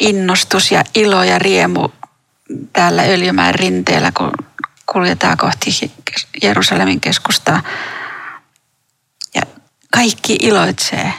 innostus 0.00 0.72
ja 0.72 0.84
ilo 0.94 1.24
ja 1.24 1.38
riemu 1.38 1.88
täällä 2.72 3.02
Öljymäen 3.02 3.54
rinteellä, 3.54 4.12
kun 4.12 4.32
kuljetaan 4.86 5.36
kohti 5.36 5.70
Jerusalemin 6.42 7.00
keskustaa. 7.00 7.62
Ja 9.34 9.42
kaikki 9.92 10.36
iloitsee 10.40 11.12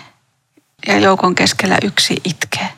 ja 0.87 0.99
joukon 0.99 1.35
keskellä 1.35 1.77
yksi 1.83 2.21
itkee. 2.23 2.69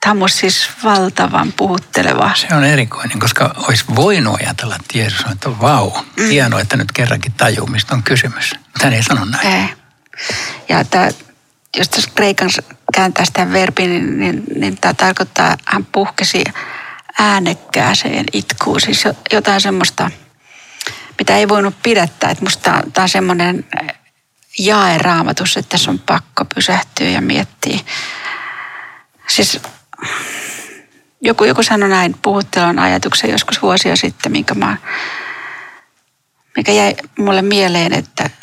Tämä 0.00 0.22
on 0.22 0.28
siis 0.28 0.70
valtavan 0.84 1.52
puhutteleva. 1.52 2.34
Se 2.34 2.54
on 2.54 2.64
erikoinen, 2.64 3.18
koska 3.18 3.54
olisi 3.68 3.84
voinut 3.96 4.40
ajatella, 4.40 4.76
että 4.76 4.98
Jeesus 4.98 5.24
on, 5.24 5.32
että 5.32 5.60
vau, 5.60 5.90
mm. 6.16 6.28
hienoa, 6.28 6.60
että 6.60 6.76
nyt 6.76 6.92
kerrankin 6.92 7.32
tajuu, 7.32 7.66
mistä 7.66 7.94
on 7.94 8.02
kysymys. 8.02 8.54
Mutta 8.54 8.84
hän 8.84 8.92
ei 8.92 9.02
sano 9.02 9.24
näin. 9.24 9.46
Ei. 9.46 9.77
Ja 10.68 10.84
tämä, 10.84 11.08
jos 11.76 11.88
tässä 11.88 12.10
kreikan 12.14 12.50
kääntää 12.94 13.24
sitä 13.24 13.52
verbi, 13.52 13.86
niin, 13.86 14.20
niin, 14.20 14.42
niin 14.54 14.78
tämä 14.80 14.94
tarkoittaa, 14.94 15.56
hän 15.64 15.84
puhkesi 15.84 16.44
äänekkääseen 17.18 18.24
itkuun. 18.32 18.80
Siis 18.80 19.04
jotain 19.32 19.60
semmoista, 19.60 20.10
mitä 21.18 21.36
ei 21.36 21.48
voinut 21.48 21.74
pidättää. 21.82 22.30
Että 22.30 22.44
musta 22.44 22.82
tämä 22.92 23.02
on 23.02 23.08
semmoinen 23.08 23.64
jae 24.58 24.98
raamatus, 24.98 25.56
että 25.56 25.68
tässä 25.68 25.90
on 25.90 25.98
pakko 25.98 26.44
pysähtyä 26.54 27.08
ja 27.08 27.20
miettiä. 27.20 27.78
Siis 29.26 29.60
joku, 31.20 31.44
joku 31.44 31.62
sanoi 31.62 31.88
näin 31.88 32.16
puhuttelun 32.22 32.78
ajatuksen 32.78 33.30
joskus 33.30 33.62
vuosia 33.62 33.96
sitten, 33.96 34.32
minkä 34.32 34.54
mä, 34.54 34.76
mikä 36.56 36.72
jäi 36.72 36.94
mulle 37.18 37.42
mieleen, 37.42 37.92
että, 37.92 38.24
että, 38.24 38.30
että 38.34 38.37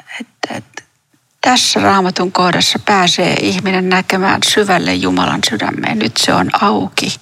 tässä 1.45 1.79
raamatun 1.79 2.31
kohdassa 2.31 2.79
pääsee 2.79 3.33
ihminen 3.33 3.89
näkemään 3.89 4.41
syvälle 4.47 4.93
Jumalan 4.93 5.39
sydämeen. 5.49 5.99
Nyt 5.99 6.17
se 6.17 6.33
on 6.33 6.49
auki 6.61 7.15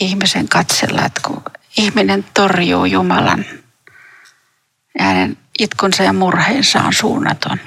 ihmisen 0.00 0.48
katsella, 0.48 1.04
että 1.04 1.20
kun 1.24 1.42
ihminen 1.76 2.24
torjuu 2.34 2.84
Jumalan 2.84 3.44
ja 4.98 5.04
hänen 5.04 5.36
itkunsa 5.58 6.02
ja 6.02 6.12
murheensa 6.12 6.82
on 6.82 6.92
suunnaton. 6.92 7.58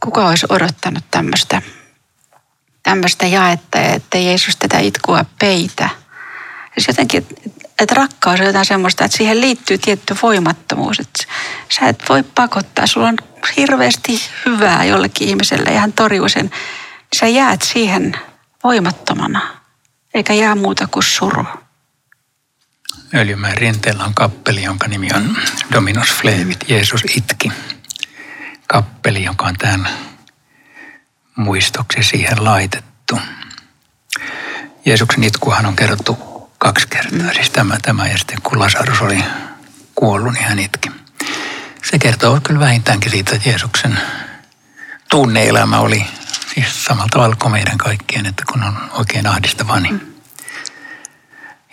Kuka 0.00 0.28
olisi 0.28 0.46
odottanut 0.48 1.04
tämmöistä 1.10 1.62
tämmöistä 2.82 3.26
jaetta, 3.26 3.80
että 3.80 4.18
Jeesus 4.18 4.56
tätä 4.56 4.78
itkua 4.78 5.24
peitä. 5.38 5.88
Siis 6.74 6.88
jotenkin, 6.88 7.26
että 7.80 7.94
rakkaus 7.94 8.40
on 8.40 8.46
jotain 8.46 8.66
semmoista, 8.66 9.04
että 9.04 9.16
siihen 9.16 9.40
liittyy 9.40 9.78
tietty 9.78 10.16
voimattomuus. 10.22 11.00
Että 11.00 11.24
sä 11.68 11.88
et 11.88 12.02
voi 12.08 12.22
pakottaa, 12.22 12.86
sulla 12.86 13.08
on 13.08 13.16
hirveästi 13.56 14.20
hyvää 14.46 14.84
jollekin 14.84 15.28
ihmiselle 15.28 15.70
ja 15.70 15.80
hän 15.80 15.92
torjuu 15.92 16.28
sen. 16.28 16.50
Sä 17.16 17.26
jäät 17.26 17.62
siihen 17.62 18.16
voimattomana, 18.64 19.40
eikä 20.14 20.32
jää 20.32 20.54
muuta 20.54 20.86
kuin 20.86 21.02
suru. 21.02 21.44
Öljymäen 23.14 23.56
rinteellä 23.56 24.04
on 24.04 24.14
kappeli, 24.14 24.62
jonka 24.62 24.88
nimi 24.88 25.08
on 25.14 25.36
Dominos 25.72 26.08
Flevit, 26.08 26.64
Jeesus 26.68 27.04
itki. 27.16 27.52
Kappeli, 28.66 29.24
joka 29.24 29.46
on 29.46 29.56
täällä 29.58 29.88
muistoksi 31.36 32.02
siihen 32.02 32.44
laitettu. 32.44 33.18
Jeesuksen 34.84 35.24
itkuhan 35.24 35.66
on 35.66 35.76
kerrottu 35.76 36.18
kaksi 36.58 36.88
kertaa. 36.88 37.32
Siis 37.34 37.50
tämä, 37.50 37.78
tämä 37.82 38.08
ja 38.08 38.18
sitten 38.18 38.42
kun 38.42 38.58
Lasarus 38.58 39.00
oli 39.00 39.24
kuollut, 39.94 40.32
niin 40.32 40.44
hän 40.44 40.58
itki. 40.58 40.99
Se 41.82 41.98
kertoo 41.98 42.40
kyllä 42.42 42.60
vähintäänkin 42.60 43.10
siitä, 43.10 43.34
että 43.34 43.48
Jeesuksen 43.48 43.98
tunneelämä 45.10 45.80
oli 45.80 46.06
siis 46.54 46.84
samalla 46.84 47.08
tavalla 47.10 47.36
kuin 47.36 47.52
meidän 47.52 47.78
kaikkien, 47.78 48.26
että 48.26 48.42
kun 48.52 48.62
on 48.62 48.90
oikein 48.92 49.26
ahdistava, 49.26 49.80
niin 49.80 50.10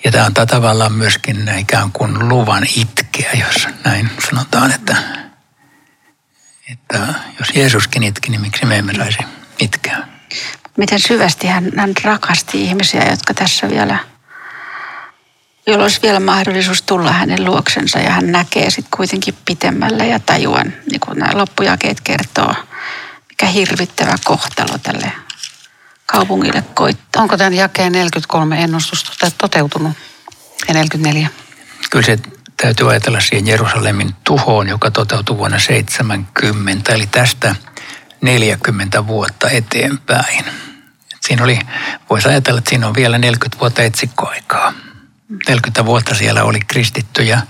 ja 0.04 0.12
tämä 0.12 0.26
antaa 0.26 0.46
tavallaan 0.46 0.92
myöskin 0.92 1.50
ikään 1.58 1.92
kuin 1.92 2.30
luvan 2.30 2.64
itkeä, 2.76 3.32
jos 3.34 3.68
näin 3.84 4.10
sanotaan, 4.30 4.72
että, 4.72 4.96
että 6.72 7.14
jos 7.40 7.50
Jeesuskin 7.56 8.04
itki, 8.04 8.30
niin 8.30 8.42
miksi 8.42 8.66
me 8.66 8.78
emme 8.78 8.94
saisi 8.94 9.18
itkeä? 9.60 9.98
Miten 10.78 11.00
syvästi 11.00 11.48
hän, 11.48 11.72
hän 11.78 11.94
rakasti 12.04 12.64
ihmisiä, 12.64 13.10
jotka 13.10 13.34
tässä 13.34 13.70
vielä, 13.70 14.00
jolla 15.68 15.84
olisi 15.84 16.02
vielä 16.02 16.20
mahdollisuus 16.20 16.82
tulla 16.82 17.12
hänen 17.12 17.46
luoksensa 17.46 18.00
ja 18.00 18.12
hän 18.12 18.32
näkee 18.32 18.70
sitten 18.70 18.98
kuitenkin 18.98 19.38
pitemmälle 19.46 20.08
ja 20.08 20.20
tajuan, 20.20 20.74
niin 20.92 21.00
kuin 21.00 21.20
nämä 21.20 21.38
loppujakeet 21.38 22.02
kertoo, 22.02 22.54
mikä 23.30 23.46
hirvittävä 23.46 24.16
kohtalo 24.24 24.78
tälle 24.78 25.12
kaupungille 26.06 26.64
koittaa. 26.74 27.22
Onko 27.22 27.38
tämän 27.38 27.54
jakeen 27.54 27.92
43 27.92 28.64
ennustus 28.64 29.12
toteutunut 29.38 29.98
ja 30.68 30.74
44? 30.74 31.30
Kyllä 31.90 32.06
se 32.06 32.18
täytyy 32.58 32.92
ajatella 32.92 33.20
siihen 33.20 33.48
Jerusalemin 33.48 34.16
tuhoon, 34.24 34.68
joka 34.68 34.92
toteutui 34.92 35.38
vuonna 35.38 35.60
70. 35.60 36.94
Eli 36.94 37.08
tästä 37.08 37.56
40 38.22 39.08
vuotta 39.08 39.50
eteenpäin. 39.50 40.46
Siinä 41.22 41.44
oli, 41.44 41.60
voisi 42.10 42.28
ajatella, 42.28 42.58
että 42.58 42.70
siinä 42.70 42.88
on 42.88 42.96
vielä 42.96 43.18
40 43.18 43.60
vuotta 43.60 43.82
etsikkoaikaa. 43.82 44.74
40 45.30 45.86
vuotta 45.86 46.16
siellä 46.16 46.44
oli 46.44 46.60
kristittyjä, 46.60 47.42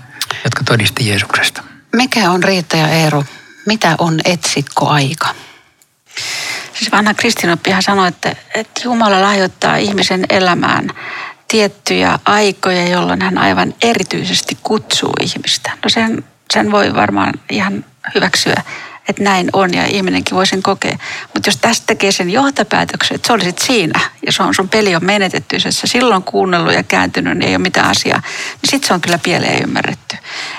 jotka 0.44 0.64
todisti 0.64 1.08
Jeesuksesta. 1.08 1.62
Mikä 1.92 2.30
on 2.30 2.42
Riitta 2.42 2.76
ja 2.76 2.88
Eero? 2.88 3.24
Mitä 3.66 3.94
on 3.98 4.20
etsikkoaika? 4.24 5.34
Siis 6.74 6.92
vanha 6.92 7.14
kristinoppihan 7.14 7.82
sanoi, 7.82 8.08
että, 8.08 8.36
että 8.54 8.80
Jumala 8.84 9.22
lahjoittaa 9.22 9.76
ihmisen 9.76 10.24
elämään 10.30 10.90
tiettyjä 11.48 12.18
aikoja, 12.24 12.88
jolloin 12.88 13.22
hän 13.22 13.38
aivan 13.38 13.74
erityisesti 13.82 14.58
kutsuu 14.62 15.12
ihmistä. 15.20 15.70
No 15.84 15.90
sen, 15.90 16.24
sen 16.54 16.72
voi 16.72 16.94
varmaan 16.94 17.34
ihan 17.50 17.84
hyväksyä 18.14 18.62
että 19.08 19.22
näin 19.22 19.50
on 19.52 19.74
ja 19.74 19.86
ihminenkin 19.86 20.36
voi 20.36 20.46
sen 20.46 20.62
kokea. 20.62 20.98
Mutta 21.34 21.48
jos 21.48 21.56
tästä 21.56 21.86
tekee 21.86 22.12
sen 22.12 22.30
johtopäätöksen, 22.30 23.14
että 23.14 23.26
sä 23.26 23.34
olisit 23.34 23.58
siinä 23.58 24.00
ja 24.26 24.32
se 24.32 24.42
on, 24.42 24.54
sun 24.54 24.68
peli 24.68 24.96
on 24.96 25.04
menetetty, 25.04 25.56
jos 25.56 25.80
sä 25.80 25.86
silloin 25.86 26.22
kuunnellut 26.22 26.74
ja 26.74 26.82
kääntynyt, 26.82 27.38
niin 27.38 27.48
ei 27.48 27.56
ole 27.56 27.62
mitään 27.62 27.90
asiaa, 27.90 28.22
niin 28.62 28.70
sitten 28.70 28.88
se 28.88 28.94
on 28.94 29.00
kyllä 29.00 29.18
pieleen 29.18 29.62
ymmärretty. 29.62 30.16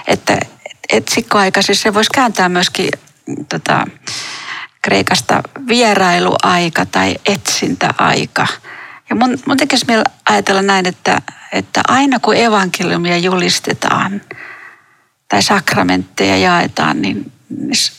Että 0.07 0.37
etsikkoaika, 0.89 1.61
siis 1.61 1.81
se 1.81 1.93
voisi 1.93 2.09
kääntää 2.13 2.49
myöskin 2.49 2.89
tota, 3.49 3.87
Kreikasta 4.81 5.43
vierailuaika 5.67 6.85
tai 6.85 7.15
etsintäaika. 7.25 8.47
Ja 9.09 9.15
mun, 9.15 9.37
mun 9.45 9.57
tekisi 9.57 9.85
mieli 9.87 10.03
ajatella 10.29 10.61
näin, 10.61 10.85
että, 10.85 11.21
että 11.51 11.81
aina 11.87 12.19
kun 12.19 12.35
evankeliumia 12.35 13.17
julistetaan 13.17 14.21
tai 15.27 15.43
sakramentteja 15.43 16.37
jaetaan, 16.37 17.01
niin, 17.01 17.31
niin 17.49 17.98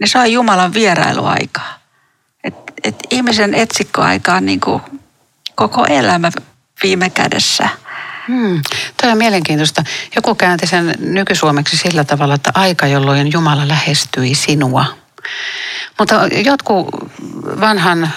ne 0.00 0.06
saa 0.06 0.26
Jumalan 0.26 0.74
vierailuaikaa. 0.74 1.78
Et, 2.44 2.54
et 2.84 2.96
ihmisen 3.10 3.54
etsikkoaika 3.54 4.34
on 4.34 4.46
niin 4.46 4.60
koko 5.54 5.86
elämä 5.86 6.30
viime 6.82 7.10
kädessä. 7.10 7.68
Hmm. 8.28 8.62
Tuo 9.02 9.10
on 9.10 9.18
mielenkiintoista. 9.18 9.84
Joku 10.16 10.34
käänti 10.34 10.66
sen 10.66 10.94
nykysuomeksi 10.98 11.76
sillä 11.76 12.04
tavalla, 12.04 12.34
että 12.34 12.50
aika, 12.54 12.86
jolloin 12.86 13.32
Jumala 13.32 13.68
lähestyi 13.68 14.34
sinua. 14.34 14.84
Mutta 15.98 16.14
jotkut 16.44 16.88
vanhan, 17.60 18.10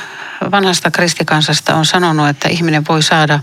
vanhasta 0.52 0.92
kristikansasta 0.92 1.76
on 1.76 1.86
sanonut, 1.86 2.30
että 2.30 2.50
ihminen 2.50 2.84
voi 2.90 3.04
saada 3.04 3.40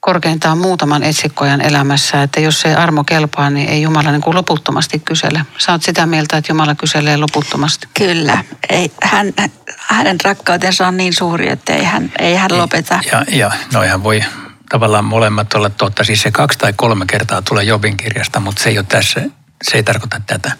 korkeintaan 0.00 0.58
muutaman 0.58 1.02
etsikkojan 1.02 1.60
elämässä, 1.60 2.22
että 2.22 2.40
jos 2.40 2.64
ei 2.64 2.74
armo 2.74 3.04
kelpaa, 3.04 3.50
niin 3.50 3.68
ei 3.68 3.82
Jumala 3.82 4.10
niin 4.10 4.22
kuin 4.22 4.36
loputtomasti 4.36 4.98
kysele. 4.98 5.46
Sä 5.58 5.72
oot 5.72 5.82
sitä 5.82 6.06
mieltä, 6.06 6.36
että 6.36 6.52
Jumala 6.52 6.74
kyselee 6.74 7.16
loputtomasti. 7.16 7.88
Kyllä. 7.94 8.44
Ei, 8.68 8.92
hän, 9.02 9.32
hänen 9.78 10.16
rakkautensa 10.24 10.86
on 10.88 10.96
niin 10.96 11.12
suuri, 11.12 11.48
että 11.48 11.74
ei 11.74 11.84
hän, 11.84 12.12
ei 12.18 12.34
hän 12.34 12.58
lopeta. 12.58 13.00
Ja, 13.12 13.24
ja 13.28 13.50
noihan 13.72 14.04
voi 14.04 14.24
tavallaan 14.70 15.04
molemmat 15.04 15.54
olla 15.54 15.70
totta. 15.70 16.04
Siis 16.04 16.22
se 16.22 16.30
kaksi 16.30 16.58
tai 16.58 16.72
kolme 16.76 17.04
kertaa 17.06 17.42
tulee 17.42 17.64
Jobin 17.64 17.96
kirjasta, 17.96 18.40
mutta 18.40 18.62
se 18.62 18.68
ei 18.68 18.78
ole 18.78 18.86
tässä, 18.88 19.20
se 19.62 19.76
ei 19.76 19.82
tarkoita 19.82 20.20
tätä. 20.26 20.52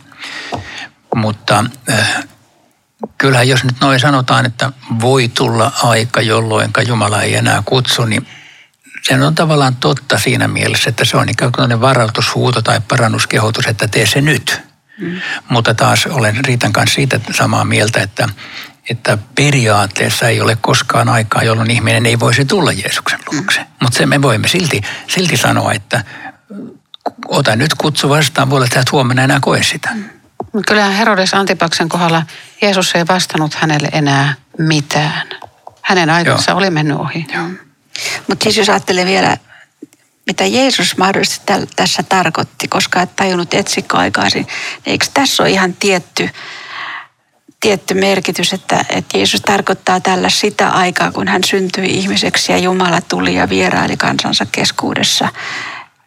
Mutta 1.15 1.65
äh, 1.91 2.25
kyllähän 3.19 3.49
jos 3.49 3.65
nyt 3.65 3.81
noin 3.81 4.01
sanotaan, 4.01 4.47
että 4.47 4.73
voi 5.01 5.29
tulla 5.29 5.73
aika, 5.83 6.21
jolloin 6.21 6.71
Jumala 6.89 7.23
ei 7.23 7.37
enää 7.37 7.63
kutsu, 7.65 8.05
niin 8.05 8.27
se 9.03 9.25
on 9.25 9.35
tavallaan 9.35 9.77
totta 9.77 10.19
siinä 10.19 10.49
mielessä, 10.49 10.91
että 10.91 11.05
se 11.05 11.17
on 11.17 11.29
ikään 11.29 11.53
kuin 11.53 11.81
varautushuuto 11.81 12.63
tai 12.63 12.81
parannuskehotus, 12.89 13.67
että 13.67 13.89
tee 13.89 14.07
se 14.07 14.21
nyt. 14.21 14.61
Mm. 15.01 15.21
Mutta 15.49 15.75
taas 15.75 16.07
olen 16.07 16.45
Riitan 16.45 16.73
kanssa 16.73 16.95
siitä 16.95 17.21
samaa 17.31 17.65
mieltä, 17.65 18.03
että, 18.03 18.29
että 18.91 19.19
periaatteessa 19.35 20.29
ei 20.29 20.41
ole 20.41 20.57
koskaan 20.61 21.09
aikaa, 21.09 21.43
jolloin 21.43 21.71
ihminen 21.71 22.07
ei 22.07 22.21
voisi 22.21 22.45
tulla 22.45 22.73
Jeesuksen 22.73 23.21
luokse. 23.33 23.61
Mm. 23.61 23.67
Mutta 23.81 23.99
se 23.99 24.07
me 24.07 24.23
voimme 24.23 24.49
silti, 24.49 24.81
silti 25.09 25.37
sanoa, 25.37 25.73
että 25.73 26.05
ota 27.29 27.57
nyt 27.57 27.75
kutsu 27.75 28.09
vastaan, 28.09 28.51
voi 28.51 28.57
olla, 28.57 28.67
että 28.67 28.81
et 28.81 28.93
huomenna 28.93 29.23
enää 29.23 29.39
koe 29.41 29.63
sitä. 29.63 29.91
Mm. 29.95 30.05
Kyllähän 30.67 30.93
Herodes 30.93 31.35
Antipaksen 31.35 31.89
kohdalla 31.89 32.23
Jeesus 32.63 32.95
ei 32.95 33.07
vastannut 33.09 33.55
hänelle 33.55 33.89
enää 33.93 34.35
mitään. 34.59 35.29
Hänen 35.83 36.11
aikansa 36.11 36.51
Joo. 36.51 36.59
oli 36.59 36.71
mennyt 36.71 36.99
ohi. 36.99 37.27
Joo. 37.35 37.47
Mutta 38.27 38.45
siis 38.45 38.57
jos 38.57 38.69
ajattelee 38.69 39.07
vielä, 39.07 39.37
mitä 40.27 40.47
Jeesus 40.47 40.97
mahdollisesti 40.97 41.47
täl, 41.47 41.67
tässä 41.77 42.03
tarkoitti, 42.03 42.69
koska 42.69 43.03
et 43.03 43.17
tajunnut 43.17 43.55
etsikkoaikaisin, 43.55 44.47
niin 44.47 44.93
eikö 44.93 45.07
tässä 45.15 45.43
ole 45.43 45.51
ihan 45.51 45.75
tietty, 45.75 46.31
tietty 47.61 47.95
merkitys, 47.95 48.53
että, 48.53 48.85
että 48.89 49.19
Jeesus 49.19 49.41
tarkoittaa 49.41 50.01
tällä 50.01 50.29
sitä 50.29 50.69
aikaa, 50.69 51.13
kun 51.13 51.29
hän 51.29 51.45
syntyi 51.45 51.91
ihmiseksi 51.91 52.53
ja 52.53 52.59
Jumala 52.59 53.01
tuli 53.01 53.35
ja 53.35 53.49
vieraili 53.49 53.97
kansansa 53.97 54.47
keskuudessa 54.53 55.29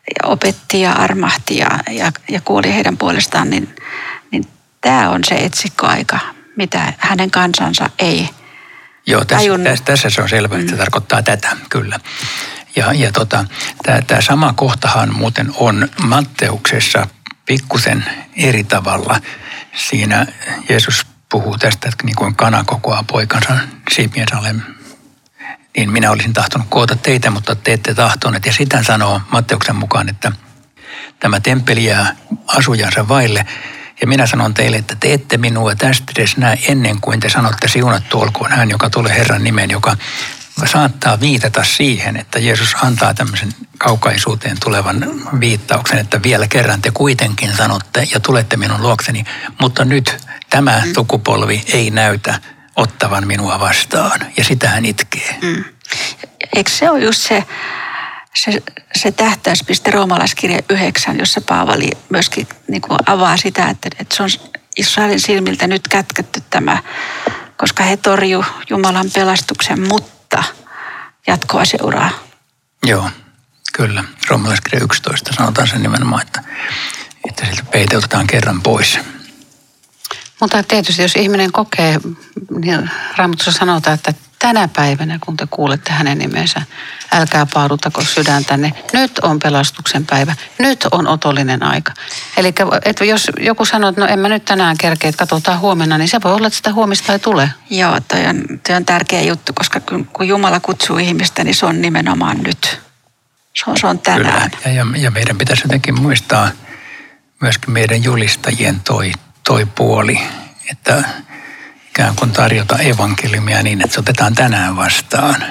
ja 0.07 0.27
opetti 0.27 0.81
ja 0.81 0.91
armahti 0.91 1.57
ja, 1.57 1.69
ja, 1.91 2.11
ja 2.29 2.41
kuoli 2.41 2.73
heidän 2.73 2.97
puolestaan, 2.97 3.49
niin, 3.49 3.75
niin 4.31 4.43
tämä 4.81 5.09
on 5.09 5.23
se 5.23 5.35
etsikkoaika, 5.35 6.19
mitä 6.55 6.93
hänen 6.97 7.31
kansansa 7.31 7.89
ei 7.99 8.29
Joo, 9.05 9.25
tässä, 9.25 9.35
tajunnut. 9.35 9.69
tässä, 9.69 9.85
tässä 9.85 10.09
se 10.09 10.21
on 10.21 10.29
selvä, 10.29 10.57
että 10.57 10.71
se 10.71 10.77
tarkoittaa 10.77 11.23
tätä, 11.23 11.57
kyllä. 11.69 11.99
Ja, 12.75 12.93
ja 12.93 13.11
tota, 13.11 13.45
tämä 14.07 14.21
sama 14.21 14.53
kohtahan 14.53 15.15
muuten 15.15 15.51
on 15.55 15.89
Matteuksessa 16.03 17.07
pikkusen 17.45 18.05
eri 18.35 18.63
tavalla. 18.63 19.19
Siinä 19.89 20.27
Jeesus 20.69 21.05
puhuu 21.31 21.57
tästä, 21.57 21.89
että 21.89 22.03
niin 22.03 22.15
kuin 22.15 22.35
kana 22.35 22.63
kokoaa 22.63 23.03
poikansa 23.03 23.57
siipiensä 23.91 24.37
alle, 24.37 24.55
niin 25.77 25.91
minä 25.91 26.11
olisin 26.11 26.33
tahtonut 26.33 26.67
koota 26.69 26.95
teitä, 26.95 27.31
mutta 27.31 27.55
te 27.55 27.73
ette 27.73 27.93
tahtoneet. 27.93 28.45
Ja 28.45 28.53
sitä 28.53 28.83
sanoo 28.83 29.21
Matteuksen 29.31 29.75
mukaan, 29.75 30.09
että 30.09 30.31
tämä 31.19 31.39
temppeli 31.39 31.85
jää 31.85 32.15
asujansa 32.47 33.07
vaille. 33.07 33.45
Ja 34.03 34.07
minä 34.07 34.27
sanon 34.27 34.53
teille, 34.53 34.77
että 34.77 34.95
te 34.99 35.13
ette 35.13 35.37
minua 35.37 35.75
tästä 35.75 36.13
edes 36.17 36.37
näe 36.37 36.59
ennen 36.67 37.01
kuin 37.01 37.19
te 37.19 37.29
sanotte 37.29 37.67
siunattu 37.67 38.19
olkoon 38.19 38.51
hän, 38.51 38.69
joka 38.69 38.89
tulee 38.89 39.17
Herran 39.17 39.43
nimeen, 39.43 39.69
joka 39.69 39.97
saattaa 40.65 41.19
viitata 41.19 41.63
siihen, 41.63 42.17
että 42.17 42.39
Jeesus 42.39 42.75
antaa 42.81 43.13
tämmöisen 43.13 43.53
kaukaisuuteen 43.77 44.57
tulevan 44.63 45.05
viittauksen, 45.39 45.99
että 45.99 46.23
vielä 46.23 46.47
kerran 46.47 46.81
te 46.81 46.91
kuitenkin 46.91 47.55
sanotte 47.57 48.07
ja 48.13 48.19
tulette 48.19 48.57
minun 48.57 48.81
luokseni, 48.81 49.23
mutta 49.61 49.85
nyt 49.85 50.17
tämä 50.49 50.83
sukupolvi 50.95 51.63
ei 51.73 51.89
näytä 51.89 52.39
ottavan 52.75 53.27
minua 53.27 53.59
vastaan. 53.59 54.19
Ja 54.37 54.43
sitä 54.43 54.69
hän 54.69 54.85
itkee. 54.85 55.37
Mm. 55.41 55.63
Eikö 56.55 56.71
se 56.71 56.89
ole 56.89 56.99
just 56.99 57.21
se, 57.21 57.43
se, 58.35 58.63
se 58.95 59.11
tähtäyspiste 59.11 59.91
roomalaiskirja 59.91 60.59
9, 60.69 61.19
jossa 61.19 61.41
Paavali 61.41 61.89
myöskin 62.09 62.47
niin 62.67 62.81
kuin 62.81 62.99
avaa 63.05 63.37
sitä, 63.37 63.69
että, 63.69 63.89
että 63.99 64.15
se 64.15 64.23
on 64.23 64.29
Israelin 64.77 65.19
silmiltä 65.19 65.67
nyt 65.67 65.87
kätketty 65.87 66.43
tämä, 66.49 66.77
koska 67.57 67.83
he 67.83 67.97
torju 67.97 68.45
Jumalan 68.69 69.11
pelastuksen, 69.13 69.87
mutta 69.87 70.43
jatkoa 71.27 71.65
seuraa. 71.65 72.09
Joo, 72.85 73.09
kyllä. 73.73 74.03
Roomalaiskirja 74.29 74.83
11 74.83 75.33
sanotaan 75.33 75.67
sen 75.67 75.81
nimenomaan, 75.81 76.21
että, 76.21 76.43
että 77.29 77.45
siltä 77.45 77.63
peiteutetaan 77.71 78.27
kerran 78.27 78.61
pois. 78.61 78.99
Mutta 80.39 80.63
tietysti 80.63 81.01
jos 81.01 81.15
ihminen 81.15 81.51
kokee, 81.51 81.99
niin 82.59 82.91
Raamatussa 83.17 83.51
sanotaan, 83.51 83.93
että 83.93 84.13
tänä 84.43 84.67
päivänä, 84.67 85.19
kun 85.25 85.37
te 85.37 85.47
kuulette 85.49 85.91
hänen 85.91 86.17
nimensä, 86.17 86.61
älkää 87.11 87.47
paaduttako 87.53 88.01
sydäntänne. 88.01 88.73
Nyt 88.93 89.19
on 89.19 89.39
pelastuksen 89.39 90.05
päivä. 90.05 90.35
Nyt 90.59 90.87
on 90.91 91.07
otollinen 91.07 91.63
aika. 91.63 91.93
Eli 92.37 92.53
että 92.85 93.05
jos 93.05 93.31
joku 93.39 93.65
sanoo, 93.65 93.89
että 93.89 94.01
no 94.01 94.07
en 94.07 94.19
mä 94.19 94.29
nyt 94.29 94.45
tänään 94.45 94.77
kerkeä, 94.77 95.09
että 95.09 95.19
katsotaan 95.19 95.59
huomenna, 95.59 95.97
niin 95.97 96.07
se 96.07 96.19
voi 96.23 96.33
olla, 96.33 96.47
että 96.47 96.57
sitä 96.57 96.73
huomista 96.73 97.13
ei 97.13 97.19
tule. 97.19 97.49
Joo, 97.69 97.99
toi 98.07 98.25
on, 98.25 98.43
toi 98.67 98.75
on 98.75 98.85
tärkeä 98.85 99.21
juttu, 99.21 99.53
koska 99.53 99.79
kun, 99.79 100.05
kun 100.05 100.27
Jumala 100.27 100.59
kutsuu 100.59 100.97
ihmistä, 100.97 101.43
niin 101.43 101.55
se 101.55 101.65
on 101.65 101.81
nimenomaan 101.81 102.37
nyt. 102.37 102.81
Se 103.53 103.63
on, 103.67 103.77
se 103.77 103.87
on 103.87 103.99
tänään. 103.99 104.51
Kyllä. 104.51 104.63
Ja, 104.65 104.71
ja, 104.71 104.85
ja 104.97 105.11
meidän 105.11 105.37
pitäisi 105.37 105.63
jotenkin 105.65 106.01
muistaa 106.01 106.49
myöskin 107.41 107.71
meidän 107.71 108.03
julistajien 108.03 108.79
toi, 108.79 109.11
toi 109.43 109.65
puoli, 109.65 110.19
että 110.71 111.03
ikään 111.93 112.15
kuin 112.15 112.31
tarjota 112.31 112.77
evankeliumia 112.77 113.63
niin, 113.63 113.81
että 113.81 113.93
se 113.93 113.99
otetaan 113.99 114.35
tänään 114.35 114.75
vastaan. 114.75 115.43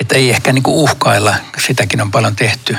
Että 0.00 0.14
ei 0.14 0.30
ehkä 0.30 0.52
niin 0.52 0.62
kuin 0.62 0.74
uhkailla, 0.74 1.34
sitäkin 1.58 2.00
on 2.00 2.10
paljon 2.10 2.36
tehty, 2.36 2.76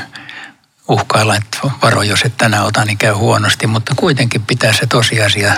uhkailla, 0.88 1.36
että 1.36 1.58
varo, 1.82 2.02
jos 2.02 2.22
et 2.22 2.38
tänään 2.38 2.66
ota, 2.66 2.86
niin 2.86 2.98
käy 2.98 3.13
huonosti, 3.13 3.68
mutta 3.68 3.94
kuitenkin 3.96 4.46
pitää 4.46 4.74
se 4.74 4.88
tosiasia 4.88 5.54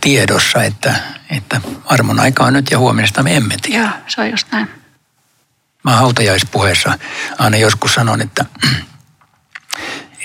tiedossa, 0.00 0.62
että, 0.62 0.94
että 1.30 1.60
armon 1.84 2.20
aika 2.20 2.44
on 2.44 2.52
nyt 2.52 2.70
ja 2.70 2.78
huomenesta 2.78 3.22
me 3.22 3.36
emme 3.36 3.56
tiedä. 3.62 3.82
Joo, 3.82 3.90
se 4.06 4.20
on 4.20 4.30
just 4.30 4.46
näin. 4.52 4.68
Mä 5.84 5.96
hautajaispuheessa 5.96 6.98
aina 7.38 7.56
joskus 7.56 7.94
sanon, 7.94 8.20
että, 8.20 8.44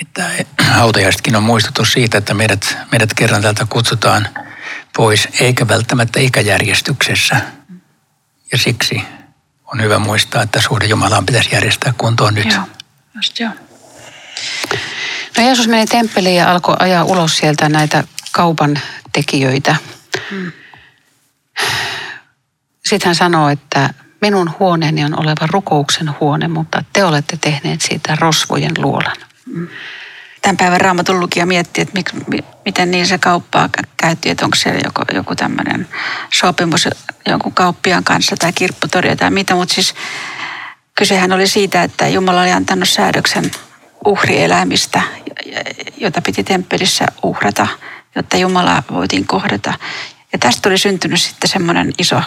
että 0.00 0.30
hautajaisetkin 0.64 1.36
on 1.36 1.42
muistutus 1.42 1.92
siitä, 1.92 2.18
että 2.18 2.34
meidät, 2.34 2.78
meidät 2.92 3.14
kerran 3.14 3.42
täältä 3.42 3.66
kutsutaan 3.68 4.28
pois, 4.98 5.28
eikä 5.40 5.68
välttämättä 5.68 6.20
ikäjärjestyksessä. 6.20 7.40
Ja 8.52 8.58
siksi 8.58 9.02
on 9.64 9.82
hyvä 9.82 9.98
muistaa, 9.98 10.42
että 10.42 10.60
suhde 10.60 10.86
Jumalaan 10.86 11.26
pitäisi 11.26 11.50
järjestää 11.52 11.94
kuntoon 11.98 12.34
nyt. 12.34 12.52
Joo, 12.52 12.62
just 13.14 13.40
joo. 13.40 13.50
No 15.36 15.44
Jeesus 15.44 15.68
meni 15.68 15.86
temppeliin 15.86 16.36
ja 16.36 16.50
alkoi 16.50 16.76
ajaa 16.78 17.04
ulos 17.04 17.38
sieltä 17.38 17.68
näitä 17.68 18.04
kaupan 18.32 18.80
tekijöitä. 19.12 19.76
Mm. 20.30 20.52
Sitten 22.84 23.06
hän 23.08 23.14
sanoo, 23.14 23.48
että 23.48 23.94
minun 24.20 24.54
huoneeni 24.58 25.04
on 25.04 25.20
oleva 25.20 25.46
rukouksen 25.46 26.14
huone, 26.20 26.48
mutta 26.48 26.84
te 26.92 27.04
olette 27.04 27.36
tehneet 27.40 27.80
siitä 27.80 28.16
rosvojen 28.20 28.74
luolan. 28.78 29.16
Tämän 30.48 30.56
päivän 30.56 30.80
raamatun 30.80 31.20
lukija 31.20 31.46
miettii, 31.46 31.82
että 31.82 31.94
mik, 31.94 32.10
mi, 32.26 32.38
miten 32.64 32.90
niin 32.90 33.06
se 33.06 33.18
kauppaa 33.18 33.68
käytti, 33.96 34.30
että 34.30 34.44
onko 34.44 34.56
siellä 34.56 34.80
joku, 34.84 35.02
joku 35.14 35.34
tämmöinen 35.34 35.88
sopimus 36.34 36.88
jonkun 37.26 37.52
kauppiaan 37.52 38.04
kanssa 38.04 38.36
tai 38.36 38.52
kirpputoria 38.52 39.16
tai 39.16 39.30
mitä, 39.30 39.54
mutta 39.54 39.74
siis 39.74 39.94
kysehän 40.94 41.32
oli 41.32 41.46
siitä, 41.48 41.82
että 41.82 42.08
Jumala 42.08 42.40
oli 42.40 42.52
antanut 42.52 42.88
säädöksen 42.88 43.50
uhrieläimistä, 44.04 45.02
jota 45.96 46.22
piti 46.22 46.44
temppelissä 46.44 47.06
uhrata, 47.22 47.66
jotta 48.14 48.36
Jumala 48.36 48.82
voitiin 48.92 49.26
kohdata. 49.26 49.74
Ja 50.32 50.38
tästä 50.38 50.68
oli 50.68 50.78
syntynyt 50.78 51.20
sitten 51.20 51.50
semmoinen 51.50 51.92
iso 51.98 52.22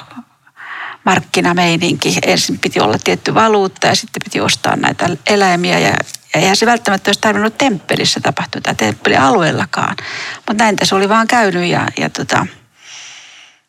markkinameininki. 1.05 2.17
Ensin 2.25 2.59
piti 2.59 2.79
olla 2.79 2.97
tietty 3.03 3.33
valuutta 3.33 3.87
ja 3.87 3.95
sitten 3.95 4.21
piti 4.23 4.41
ostaa 4.41 4.75
näitä 4.75 5.09
eläimiä 5.27 5.79
ja 5.79 5.95
ja 6.33 6.39
eihän 6.39 6.55
se 6.55 6.65
välttämättä 6.65 7.09
olisi 7.09 7.21
tarvinnut 7.21 7.57
temppelissä 7.57 8.19
tapahtua 8.19 8.61
tai 8.61 8.75
temppelialueellakaan. 8.75 9.95
Mutta 10.35 10.63
näin 10.63 10.75
tässä 10.75 10.95
oli 10.95 11.09
vaan 11.09 11.27
käynyt 11.27 11.65
ja, 11.65 11.87
ja 11.97 12.09
tota, 12.09 12.45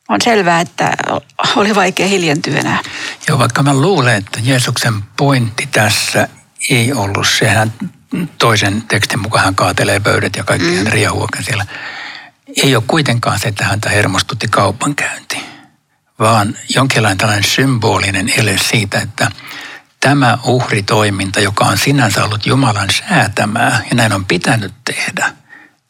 on 0.08 0.20
selvää, 0.20 0.60
että 0.60 0.92
oli 1.56 1.74
vaikea 1.74 2.06
hiljentyä 2.06 2.58
enää. 2.58 2.78
Joo, 3.28 3.38
vaikka 3.38 3.62
mä 3.62 3.74
luulen, 3.74 4.16
että 4.16 4.40
Jeesuksen 4.42 4.94
pointti 5.16 5.68
tässä 5.72 6.28
ei 6.70 6.92
ollut 6.92 7.28
se, 7.28 7.48
hän 7.48 7.72
toisen 8.38 8.82
tekstin 8.82 9.20
mukaan 9.20 9.44
hän 9.44 9.54
kaatelee 9.54 10.00
pöydät 10.00 10.36
ja 10.36 10.44
kaikki 10.44 10.68
mm. 10.68 10.76
hän 10.76 11.44
siellä. 11.44 11.66
Ei 12.62 12.76
ole 12.76 12.84
kuitenkaan 12.86 13.38
se, 13.38 13.48
että 13.48 13.64
häntä 13.64 13.88
hermostutti 13.90 14.48
kaupankäynti, 14.48 15.36
vaan 16.22 16.56
jonkinlainen 16.74 17.18
tällainen 17.18 17.44
symbolinen 17.44 18.32
ele 18.36 18.56
siitä, 18.58 18.98
että 18.98 19.30
tämä 20.00 20.38
uhritoiminta, 20.44 21.40
joka 21.40 21.64
on 21.64 21.78
sinänsä 21.78 22.24
ollut 22.24 22.46
Jumalan 22.46 22.88
säätämää 22.90 23.82
ja 23.90 23.96
näin 23.96 24.12
on 24.12 24.24
pitänyt 24.24 24.72
tehdä, 24.84 25.32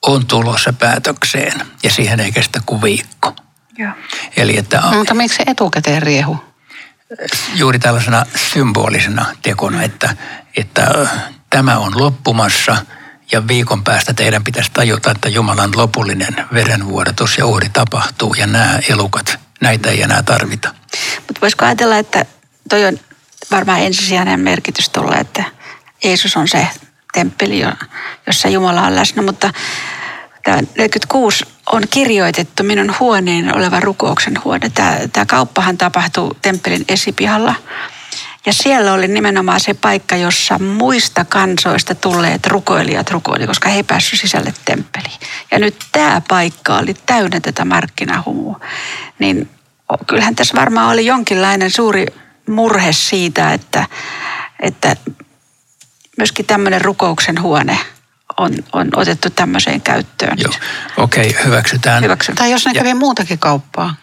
on 0.02 0.26
tulossa 0.26 0.72
päätökseen 0.72 1.66
ja 1.82 1.90
siihen 1.90 2.20
ei 2.20 2.32
kestä 2.32 2.60
kuin 2.66 2.82
viikko. 2.82 3.36
Joo. 3.78 3.92
Eli 4.36 4.58
että 4.58 4.80
No, 4.80 4.92
mutta 4.92 5.14
miksi 5.14 5.36
se 5.36 5.42
etukäteen 5.46 6.02
riehu? 6.02 6.44
juuri 7.54 7.78
tällaisena 7.78 8.26
symbolisena 8.52 9.26
tekona, 9.42 9.82
että, 9.82 10.16
että 10.56 11.08
tämä 11.50 11.78
on 11.78 12.00
loppumassa 12.00 12.76
ja 13.32 13.48
viikon 13.48 13.84
päästä 13.84 14.14
teidän 14.14 14.44
pitäisi 14.44 14.70
tajuta, 14.74 15.10
että 15.10 15.28
Jumalan 15.28 15.70
lopullinen 15.76 16.46
verenvuodatus 16.54 17.38
ja 17.38 17.46
uhri 17.46 17.68
tapahtuu 17.68 18.34
ja 18.34 18.46
nämä 18.46 18.78
elukat, 18.88 19.38
näitä 19.62 19.90
ei 19.90 20.02
enää 20.02 20.22
tarvita. 20.22 20.74
Mutta 21.16 21.40
voisiko 21.40 21.64
ajatella, 21.64 21.98
että 21.98 22.24
toi 22.68 22.84
on 22.84 22.98
varmaan 23.50 23.80
ensisijainen 23.80 24.40
merkitys 24.40 24.88
tuolle, 24.88 25.16
että 25.16 25.44
Jeesus 26.04 26.36
on 26.36 26.48
se 26.48 26.66
temppeli, 27.12 27.62
jossa 28.26 28.48
Jumala 28.48 28.86
on 28.86 28.96
läsnä, 28.96 29.22
mutta 29.22 29.52
tämä 30.44 30.56
46 30.56 31.44
on 31.72 31.82
kirjoitettu 31.90 32.62
minun 32.62 32.94
huoneen 33.00 33.56
oleva 33.56 33.80
rukouksen 33.80 34.44
huone. 34.44 34.70
Tämä, 34.74 34.98
tämä 35.12 35.26
kauppahan 35.26 35.78
tapahtui 35.78 36.36
temppelin 36.42 36.84
esipihalla. 36.88 37.54
Ja 38.46 38.52
siellä 38.52 38.92
oli 38.92 39.08
nimenomaan 39.08 39.60
se 39.60 39.74
paikka, 39.74 40.16
jossa 40.16 40.58
muista 40.58 41.24
kansoista 41.24 41.94
tulleet 41.94 42.46
rukoilijat 42.46 43.10
rukoili, 43.10 43.46
koska 43.46 43.68
he 43.68 43.82
päässyt 43.82 44.20
sisälle 44.20 44.54
temppeliin. 44.64 45.20
Ja 45.50 45.58
nyt 45.58 45.76
tämä 45.92 46.22
paikka 46.28 46.78
oli 46.78 46.94
täynnä 47.06 47.40
tätä 47.40 47.64
markkinahumua. 47.64 48.60
Niin 49.18 49.48
kyllähän 50.06 50.34
tässä 50.34 50.56
varmaan 50.56 50.92
oli 50.92 51.06
jonkinlainen 51.06 51.70
suuri 51.70 52.06
murhe 52.48 52.92
siitä, 52.92 53.52
että, 53.52 53.86
että 54.60 54.96
myöskin 56.18 56.46
tämmöinen 56.46 56.80
rukouksen 56.80 57.42
huone 57.42 57.78
on, 58.36 58.52
on 58.72 58.88
otettu 58.96 59.30
tämmöiseen 59.30 59.80
käyttöön. 59.80 60.38
Joo, 60.38 60.52
okei, 60.96 61.30
okay, 61.30 61.44
hyväksytään. 61.44 62.04
Hyväksyn. 62.04 62.34
Tai 62.34 62.50
jos 62.50 62.66
ne 62.66 62.74
kävi 62.74 62.94
muutakin 62.94 63.38
kauppaa. 63.38 63.94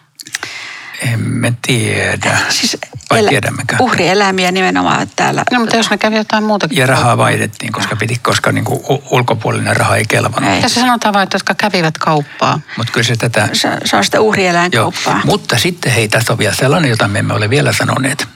Emme 1.12 1.52
tiedä. 1.66 2.38
Siis 2.48 2.76
Vai 3.10 3.18
elä- 3.18 3.28
tiedämmekään? 3.28 3.82
uhrieläimiä 3.82 4.52
nimenomaan 4.52 5.10
täällä. 5.16 5.42
No, 5.52 5.60
mutta 5.60 5.76
jos 5.76 5.90
ne 5.90 5.98
kävi 5.98 6.16
jotain 6.16 6.44
muutakin 6.44 6.78
Ja 6.78 6.86
rahaa 6.86 7.16
vaihdettiin, 7.18 7.72
koska, 7.72 7.96
piti, 7.96 8.18
koska 8.22 8.52
niin 8.52 8.64
kuin 8.64 8.80
ulkopuolinen 9.10 9.76
raha 9.76 9.96
ei 9.96 10.04
kelvannut. 10.08 10.52
Ei. 10.54 10.62
Tässä 10.62 10.80
sanotaan 10.80 11.14
vain, 11.14 11.22
että 11.22 11.34
jotka 11.34 11.54
kävivät 11.54 11.98
kauppaa. 11.98 12.60
Mutta 12.76 12.92
kyllä 12.92 13.06
se 13.06 13.16
tätä... 13.16 13.48
Se, 13.52 13.68
se 13.84 13.96
on 13.96 14.04
sitä 14.04 14.16
Joo. 14.16 14.24
uhrieläinkauppaa. 14.24 15.20
Mutta 15.24 15.58
sitten 15.58 15.92
hei, 15.92 16.08
tässä 16.08 16.32
on 16.32 16.38
vielä 16.38 16.54
sellainen, 16.54 16.90
jota 16.90 17.08
me 17.08 17.18
emme 17.18 17.34
ole 17.34 17.50
vielä 17.50 17.72
sanoneet. 17.72 18.28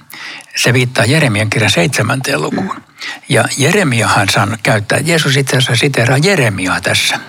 Se 0.56 0.72
viittaa 0.72 1.04
Jeremian 1.04 1.50
kirjan 1.50 1.70
seitsemänteen 1.70 2.42
lukuun. 2.42 2.82
Ja 3.28 3.44
Jeremiahan 3.58 4.28
san 4.28 4.58
käyttää, 4.62 4.98
Jeesus 4.98 5.36
itse 5.36 5.56
asiassa 5.56 5.76
siteeraa 5.80 6.18
Jeremiaa 6.18 6.80
tässä. 6.80 7.20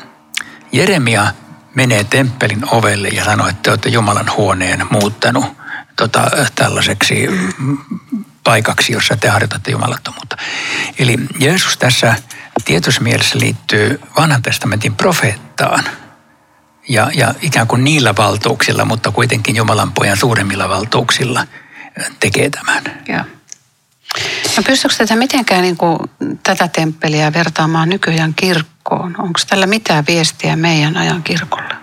Jeremia 0.72 1.28
menee 1.76 2.04
temppelin 2.04 2.62
ovelle 2.72 3.08
ja 3.08 3.26
sanoo, 3.26 3.48
että 3.48 3.62
te 3.62 3.70
olette 3.70 3.90
Jumalan 3.90 4.32
huoneen 4.38 4.86
muuttanut 4.90 5.46
tota, 5.96 6.32
tällaiseksi 6.56 7.28
mm, 7.58 7.78
paikaksi, 8.44 8.94
jossa 8.94 9.18
te 9.18 9.30
harjoitatte 9.30 9.72
jumalattomuutta. 9.72 10.38
Eli 11.00 11.18
Jeesus 11.40 11.78
tässä 11.78 12.16
tietyssä 12.66 13.02
mielessä 13.02 13.40
liittyy 13.40 14.00
vanhan 14.18 14.42
testamentin 14.42 14.96
profeettaan 14.96 15.84
ja, 16.90 17.12
ja 17.14 17.34
ikään 17.42 17.68
kuin 17.68 17.84
niillä 17.84 18.14
valtuuksilla, 18.18 18.86
mutta 18.86 19.12
kuitenkin 19.12 19.56
Jumalan 19.56 19.92
pojan 19.92 20.18
suuremmilla 20.18 20.70
valtuuksilla 20.70 21.48
tekee 22.20 22.50
tämän. 22.50 22.84
Joo. 23.08 23.24
No 24.58 24.64
pystyykö 24.64 24.96
tätä 24.98 25.16
mitenkään 25.16 25.62
niin 25.62 25.78
kuin, 25.78 26.00
tätä 26.44 26.68
temppeliä 26.68 27.34
vertaamaan 27.34 27.90
nykyajan 27.90 28.34
kirkkoon? 28.34 29.16
Onko 29.18 29.40
tällä 29.50 29.68
mitään 29.68 30.04
viestiä 30.08 30.56
meidän 30.56 30.98
ajan 30.98 31.24
kirkolle? 31.24 31.76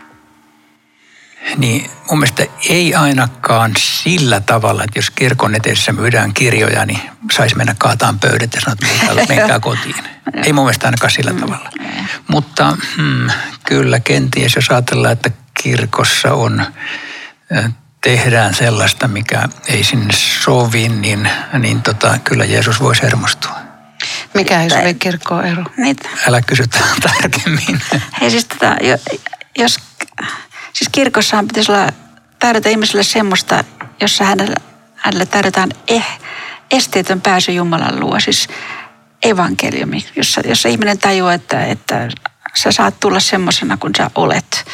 Niin 1.57 1.91
mun 2.11 2.19
mielestä 2.19 2.47
ei 2.69 2.95
ainakaan 2.95 3.73
sillä 3.79 4.41
tavalla, 4.41 4.85
että 4.85 4.99
jos 4.99 5.11
kirkon 5.11 5.55
eteessä 5.55 5.93
myydään 5.93 6.35
kirjoja, 6.35 6.87
niin 6.87 7.01
saisi 7.33 7.57
mennä 7.57 7.75
kaataan 7.79 8.19
pöydät 8.19 8.55
ja 8.55 8.61
sanoa, 8.61 9.21
että 9.21 9.35
menkää, 9.35 9.61
kotiin. 9.71 9.95
Ei 10.45 10.53
mun 10.53 10.65
mielestä 10.65 10.87
ainakaan 10.87 11.11
sillä 11.11 11.33
tavalla. 11.33 11.71
Mutta 12.29 12.77
hmm, 12.97 13.31
kyllä 13.67 14.01
kenties, 14.01 14.57
jos 14.57 14.71
ajatellaan, 14.71 15.13
että 15.13 15.31
kirkossa 15.63 16.35
on, 16.35 16.67
tehdään 18.05 18.55
sellaista, 18.55 19.09
mikä 19.09 19.49
ei 19.69 19.85
sinne 19.85 20.15
sovi, 20.15 20.89
niin, 20.89 21.31
niin 21.59 21.83
tota, 21.83 22.19
kyllä 22.25 22.45
Jeesus 22.45 22.81
voisi 22.81 23.03
hermostua. 23.03 23.55
Mikä 24.35 24.63
ei 24.63 24.71
sovi 24.71 24.95
kirkkoon 24.95 25.45
ero? 25.45 25.65
Niitä. 25.77 26.09
Älä 26.29 26.41
kysy 26.41 26.65
tarkemmin. 27.03 27.83
Hei 28.21 28.31
siis 28.31 28.45
tota, 28.45 28.77
jo- 28.81 28.99
jos, 29.59 29.79
siis 30.73 30.89
kirkossahan 30.93 31.49
pitäisi 31.49 31.73
olla 31.73 31.89
tarjota 32.39 32.69
ihmiselle 32.69 33.03
semmoista, 33.03 33.65
jossa 34.01 34.25
hänelle, 34.25 34.57
hänelle 34.97 35.27
tarjotaan 35.27 35.71
eh, 35.89 36.07
esteetön 36.71 37.21
pääsy 37.21 37.53
Jumalan 37.53 38.01
luo, 38.01 38.21
siis 38.21 38.49
evankeliumi, 39.23 40.07
jossa, 40.17 40.41
jossa 40.45 40.69
ihminen 40.69 40.99
tajuaa, 40.99 41.35
että, 41.35 41.65
että 41.65 42.09
sä 42.55 42.73
saat 42.73 43.01
tulla 43.01 43.21
semmoisena 43.21 43.77
kuin 43.77 43.93
sä 43.97 44.11
olet. 44.15 44.65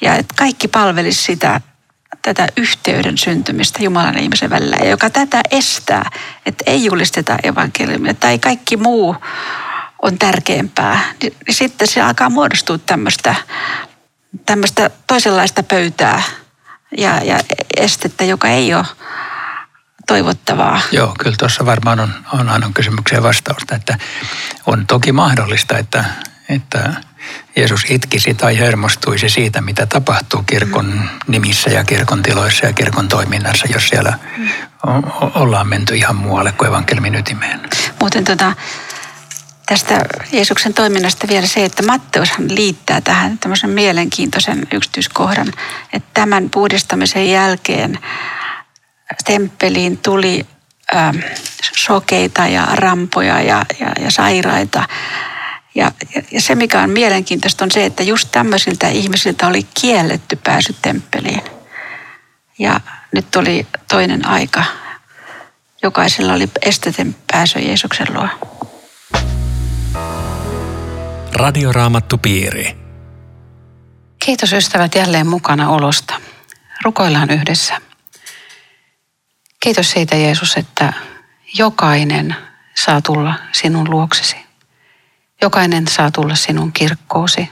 Ja 0.00 0.14
että 0.14 0.34
kaikki 0.38 0.68
palvelisi 0.68 1.22
sitä, 1.22 1.60
tätä 2.26 2.48
yhteyden 2.56 3.18
syntymistä 3.18 3.82
Jumalan 3.82 4.14
ja 4.14 4.20
ihmisen 4.20 4.50
välillä, 4.50 4.76
ja 4.76 4.88
joka 4.88 5.10
tätä 5.10 5.40
estää, 5.50 6.10
että 6.46 6.64
ei 6.66 6.84
julisteta 6.84 7.36
evankeliumia 7.42 8.14
tai 8.14 8.38
kaikki 8.38 8.76
muu 8.76 9.16
on 10.02 10.18
tärkeämpää, 10.18 11.00
niin 11.22 11.36
niin 11.46 11.54
sitten 11.54 11.88
se 11.88 12.02
alkaa 12.02 12.30
muodostua 12.30 12.78
tämmöistä, 12.78 13.34
tämmöistä 14.46 14.90
toisenlaista 15.06 15.62
pöytää 15.62 16.22
ja, 16.98 17.24
ja 17.24 17.38
estettä, 17.76 18.24
joka 18.24 18.48
ei 18.48 18.74
ole 18.74 18.86
toivottavaa. 20.06 20.80
Joo, 20.92 21.14
kyllä 21.18 21.36
tuossa 21.38 21.66
varmaan 21.66 22.00
on, 22.00 22.14
on 22.32 22.48
Anon 22.48 22.74
kysymykseen 22.74 23.22
vastausta, 23.22 23.74
että 23.74 23.98
on 24.66 24.86
toki 24.86 25.12
mahdollista, 25.12 25.78
että, 25.78 26.04
että 26.48 26.94
Jeesus 27.56 27.84
itkisi 27.88 28.34
tai 28.34 28.58
hermostuisi 28.58 29.28
siitä, 29.28 29.60
mitä 29.60 29.86
tapahtuu 29.86 30.42
kirkon 30.42 31.10
nimissä 31.26 31.70
ja 31.70 31.84
kirkon 31.84 32.22
tiloissa 32.22 32.66
ja 32.66 32.72
kirkon 32.72 33.08
toiminnassa, 33.08 33.66
jos 33.74 33.88
siellä 33.88 34.18
ollaan 35.34 35.68
menty 35.68 35.96
ihan 35.96 36.16
muualle 36.16 36.52
kuin 36.52 36.68
evankelmin 36.68 37.14
ytimeen. 37.14 37.60
Muuten 38.00 38.24
tota, 38.24 38.52
tästä 39.66 40.00
Jeesuksen 40.32 40.74
toiminnasta 40.74 41.28
vielä 41.28 41.46
se, 41.46 41.64
että 41.64 41.82
Matteushan 41.82 42.54
liittää 42.54 43.00
tähän 43.00 43.38
tämmöisen 43.38 43.70
mielenkiintoisen 43.70 44.66
yksityiskohdan, 44.72 45.52
että 45.92 46.08
tämän 46.14 46.50
puhdistamisen 46.50 47.30
jälkeen 47.30 47.98
temppeliin 49.24 49.98
tuli 49.98 50.46
ähm, 50.94 51.16
sokeita 51.76 52.46
ja 52.46 52.66
rampoja 52.74 53.40
ja, 53.40 53.66
ja, 53.80 53.92
ja 54.00 54.10
sairaita. 54.10 54.88
Ja, 55.76 55.92
ja- 56.14 56.22
ja 56.30 56.40
se, 56.40 56.54
mikä 56.54 56.80
on 56.80 56.90
mielenkiintoista, 56.90 57.64
on 57.64 57.70
se, 57.70 57.84
että 57.86 58.02
just 58.02 58.28
tämmöisiltä 58.32 58.88
ihmisiltä 58.88 59.46
oli 59.46 59.66
kielletty 59.80 60.36
pääsy 60.36 60.76
temppeliin. 60.82 61.42
Ja 62.58 62.80
nyt 63.12 63.30
tuli 63.30 63.66
toinen 63.90 64.26
aika. 64.26 64.64
Jokaisella 65.82 66.32
oli 66.32 66.48
estetön 66.62 67.16
pääsy 67.32 67.58
Jeesuksen 67.58 68.06
luo. 68.14 68.28
Radioraamattu 71.32 72.18
piiri. 72.18 72.76
Kiitos 74.18 74.52
ystävät 74.52 74.94
jälleen 74.94 75.26
mukana 75.26 75.70
olosta. 75.70 76.14
Rukoillaan 76.84 77.30
yhdessä. 77.30 77.80
Kiitos 79.60 79.90
siitä 79.90 80.16
Jeesus, 80.16 80.56
että 80.56 80.92
jokainen 81.58 82.36
saa 82.74 83.02
tulla 83.02 83.34
sinun 83.52 83.90
luoksesi. 83.90 84.45
Jokainen 85.46 85.88
saa 85.88 86.10
tulla 86.10 86.34
sinun 86.34 86.72
kirkkoosi. 86.72 87.50